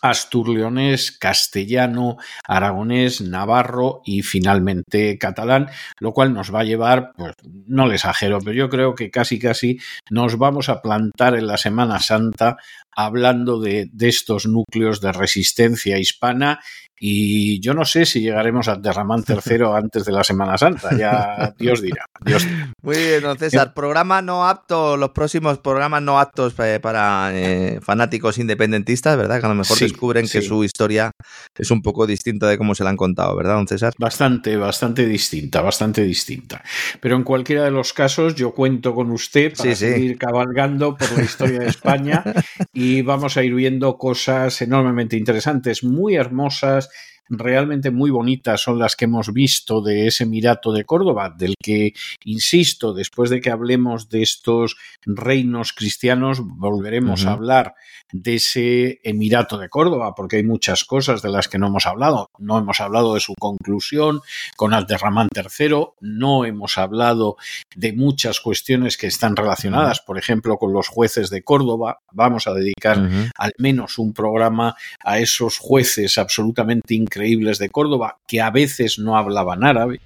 asturleonés, 0.00 1.12
castellano, 1.12 2.16
aragonés, 2.46 3.20
navarro 3.20 4.00
y 4.04 4.22
finalmente 4.22 5.18
catalán, 5.18 5.68
lo 5.98 6.12
cual 6.12 6.32
nos 6.32 6.54
va 6.54 6.60
a 6.60 6.64
llevar, 6.64 7.12
pues 7.16 7.34
no 7.66 7.86
le 7.86 7.96
exagero, 7.96 8.38
pero 8.40 8.52
yo 8.52 8.68
creo 8.68 8.94
que 8.94 9.10
casi 9.10 9.38
casi 9.38 9.78
nos 10.10 10.38
vamos 10.38 10.68
a 10.68 10.82
plantar 10.82 11.34
en 11.34 11.46
la 11.46 11.56
Semana 11.56 11.98
Santa 12.00 12.56
hablando 12.98 13.60
de, 13.60 13.88
de 13.92 14.08
estos 14.08 14.46
núcleos 14.46 15.00
de 15.00 15.12
resistencia 15.12 15.98
hispana 16.00 16.58
y 17.00 17.60
yo 17.60 17.74
no 17.74 17.84
sé 17.84 18.06
si 18.06 18.20
llegaremos 18.20 18.68
a 18.68 18.76
Derramán 18.76 19.24
III 19.26 19.64
antes 19.74 20.04
de 20.04 20.12
la 20.12 20.24
Semana 20.24 20.58
Santa, 20.58 20.96
ya 20.96 21.54
Dios 21.58 21.80
dirá. 21.80 22.04
Dios 22.24 22.46
Muy 22.82 22.96
bien, 22.96 23.22
don 23.22 23.38
César. 23.38 23.72
Programa 23.74 24.22
no 24.22 24.48
apto, 24.48 24.96
los 24.96 25.10
próximos 25.10 25.58
programas 25.58 26.02
no 26.02 26.18
aptos 26.18 26.54
para 26.54 27.30
eh, 27.32 27.80
fanáticos 27.82 28.38
independentistas, 28.38 29.16
¿verdad? 29.16 29.40
Que 29.40 29.46
a 29.46 29.50
lo 29.50 29.54
mejor 29.54 29.78
descubren 29.78 30.28
que 30.28 30.42
su 30.42 30.64
historia 30.64 31.12
es 31.56 31.70
un 31.70 31.82
poco 31.82 32.06
distinta 32.06 32.48
de 32.48 32.58
cómo 32.58 32.74
se 32.74 32.84
la 32.84 32.90
han 32.90 32.96
contado, 32.96 33.36
¿verdad, 33.36 33.54
don 33.54 33.68
César? 33.68 33.92
Bastante, 33.98 34.56
bastante 34.56 35.06
distinta, 35.06 35.60
bastante 35.60 36.02
distinta. 36.02 36.62
Pero 37.00 37.16
en 37.16 37.22
cualquiera 37.22 37.64
de 37.64 37.70
los 37.70 37.92
casos, 37.92 38.34
yo 38.34 38.52
cuento 38.52 38.94
con 38.94 39.10
usted 39.10 39.52
para 39.56 39.74
seguir 39.74 40.18
cabalgando 40.18 40.96
por 40.96 41.12
la 41.16 41.22
historia 41.22 41.60
de 41.60 41.68
España 41.68 42.24
y 42.72 42.87
vamos 43.02 43.36
a 43.36 43.42
ir 43.42 43.54
viendo 43.54 43.96
cosas 43.96 44.62
enormemente 44.62 45.16
interesantes, 45.16 45.84
muy 45.84 46.16
hermosas 46.16 46.90
realmente 47.28 47.90
muy 47.90 48.10
bonitas 48.10 48.60
son 48.62 48.78
las 48.78 48.96
que 48.96 49.04
hemos 49.04 49.32
visto 49.32 49.80
de 49.82 50.06
ese 50.06 50.24
Emirato 50.24 50.72
de 50.72 50.84
Córdoba, 50.84 51.34
del 51.36 51.54
que, 51.62 51.92
insisto, 52.24 52.94
después 52.94 53.30
de 53.30 53.40
que 53.40 53.50
hablemos 53.50 54.08
de 54.08 54.22
estos 54.22 54.76
reinos 55.04 55.72
cristianos, 55.72 56.40
volveremos 56.42 57.26
a 57.26 57.32
hablar 57.32 57.74
de 58.12 58.36
ese 58.36 59.00
Emirato 59.02 59.58
de 59.58 59.68
Córdoba, 59.68 60.14
porque 60.14 60.36
hay 60.36 60.44
muchas 60.44 60.84
cosas 60.84 61.22
de 61.22 61.30
las 61.30 61.48
que 61.48 61.58
no 61.58 61.66
hemos 61.66 61.86
hablado. 61.86 62.30
No 62.38 62.58
hemos 62.58 62.80
hablado 62.80 63.14
de 63.14 63.20
su 63.20 63.34
conclusión 63.38 64.20
con 64.56 64.72
Alderramán 64.72 65.28
III, 65.34 65.88
no 66.00 66.44
hemos 66.44 66.78
hablado 66.78 67.36
de 67.76 67.92
muchas 67.92 68.40
cuestiones 68.40 68.96
que 68.96 69.06
están 69.06 69.36
relacionadas, 69.36 70.00
por 70.00 70.18
ejemplo, 70.18 70.56
con 70.56 70.72
los 70.72 70.88
jueces 70.88 71.30
de 71.30 71.42
Córdoba. 71.42 72.00
Vamos 72.12 72.46
a 72.46 72.54
dedicar 72.54 72.98
al 73.36 73.52
menos 73.58 73.98
un 73.98 74.12
programa 74.12 74.76
a 75.04 75.18
esos 75.18 75.58
jueces 75.58 76.18
absolutamente 76.18 76.94
increíbles 76.94 77.17
increíbles 77.18 77.58
de 77.58 77.68
Córdoba, 77.68 78.18
que 78.26 78.40
a 78.40 78.50
veces 78.50 78.98
no 78.98 79.16
hablaban 79.16 79.64
árabe 79.64 80.00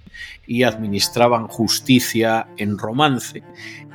y 0.46 0.62
administraban 0.62 1.46
justicia 1.46 2.48
en 2.56 2.78
romance. 2.78 3.42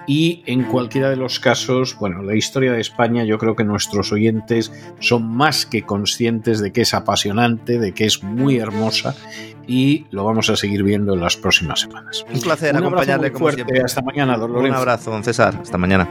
Y 0.09 0.43
en 0.45 0.63
cualquiera 0.63 1.09
de 1.09 1.17
los 1.17 1.39
casos, 1.39 1.97
bueno, 1.99 2.23
la 2.23 2.35
historia 2.35 2.71
de 2.71 2.79
España 2.79 3.25
yo 3.25 3.37
creo 3.37 3.57
que 3.57 3.65
nuestros 3.65 4.13
oyentes 4.13 4.71
son 4.99 5.27
más 5.27 5.65
que 5.65 5.81
conscientes 5.81 6.61
de 6.61 6.71
que 6.71 6.81
es 6.81 6.93
apasionante, 6.93 7.77
de 7.77 7.93
que 7.93 8.05
es 8.05 8.23
muy 8.23 8.57
hermosa 8.57 9.15
y 9.67 10.05
lo 10.11 10.23
vamos 10.23 10.49
a 10.49 10.55
seguir 10.55 10.83
viendo 10.83 11.13
en 11.13 11.19
las 11.19 11.35
próximas 11.35 11.81
semanas. 11.81 12.25
Un 12.33 12.39
placer 12.39 12.77
acompañarle 12.77 13.33
como 13.33 13.49
fuerte. 13.49 13.81
Hasta 13.83 14.01
mañana, 14.01 14.37
don 14.37 14.53
Lorenzo. 14.53 14.75
Un 14.75 14.79
abrazo, 14.79 15.11
don 15.11 15.23
César. 15.25 15.59
Hasta 15.61 15.77
mañana. 15.77 16.07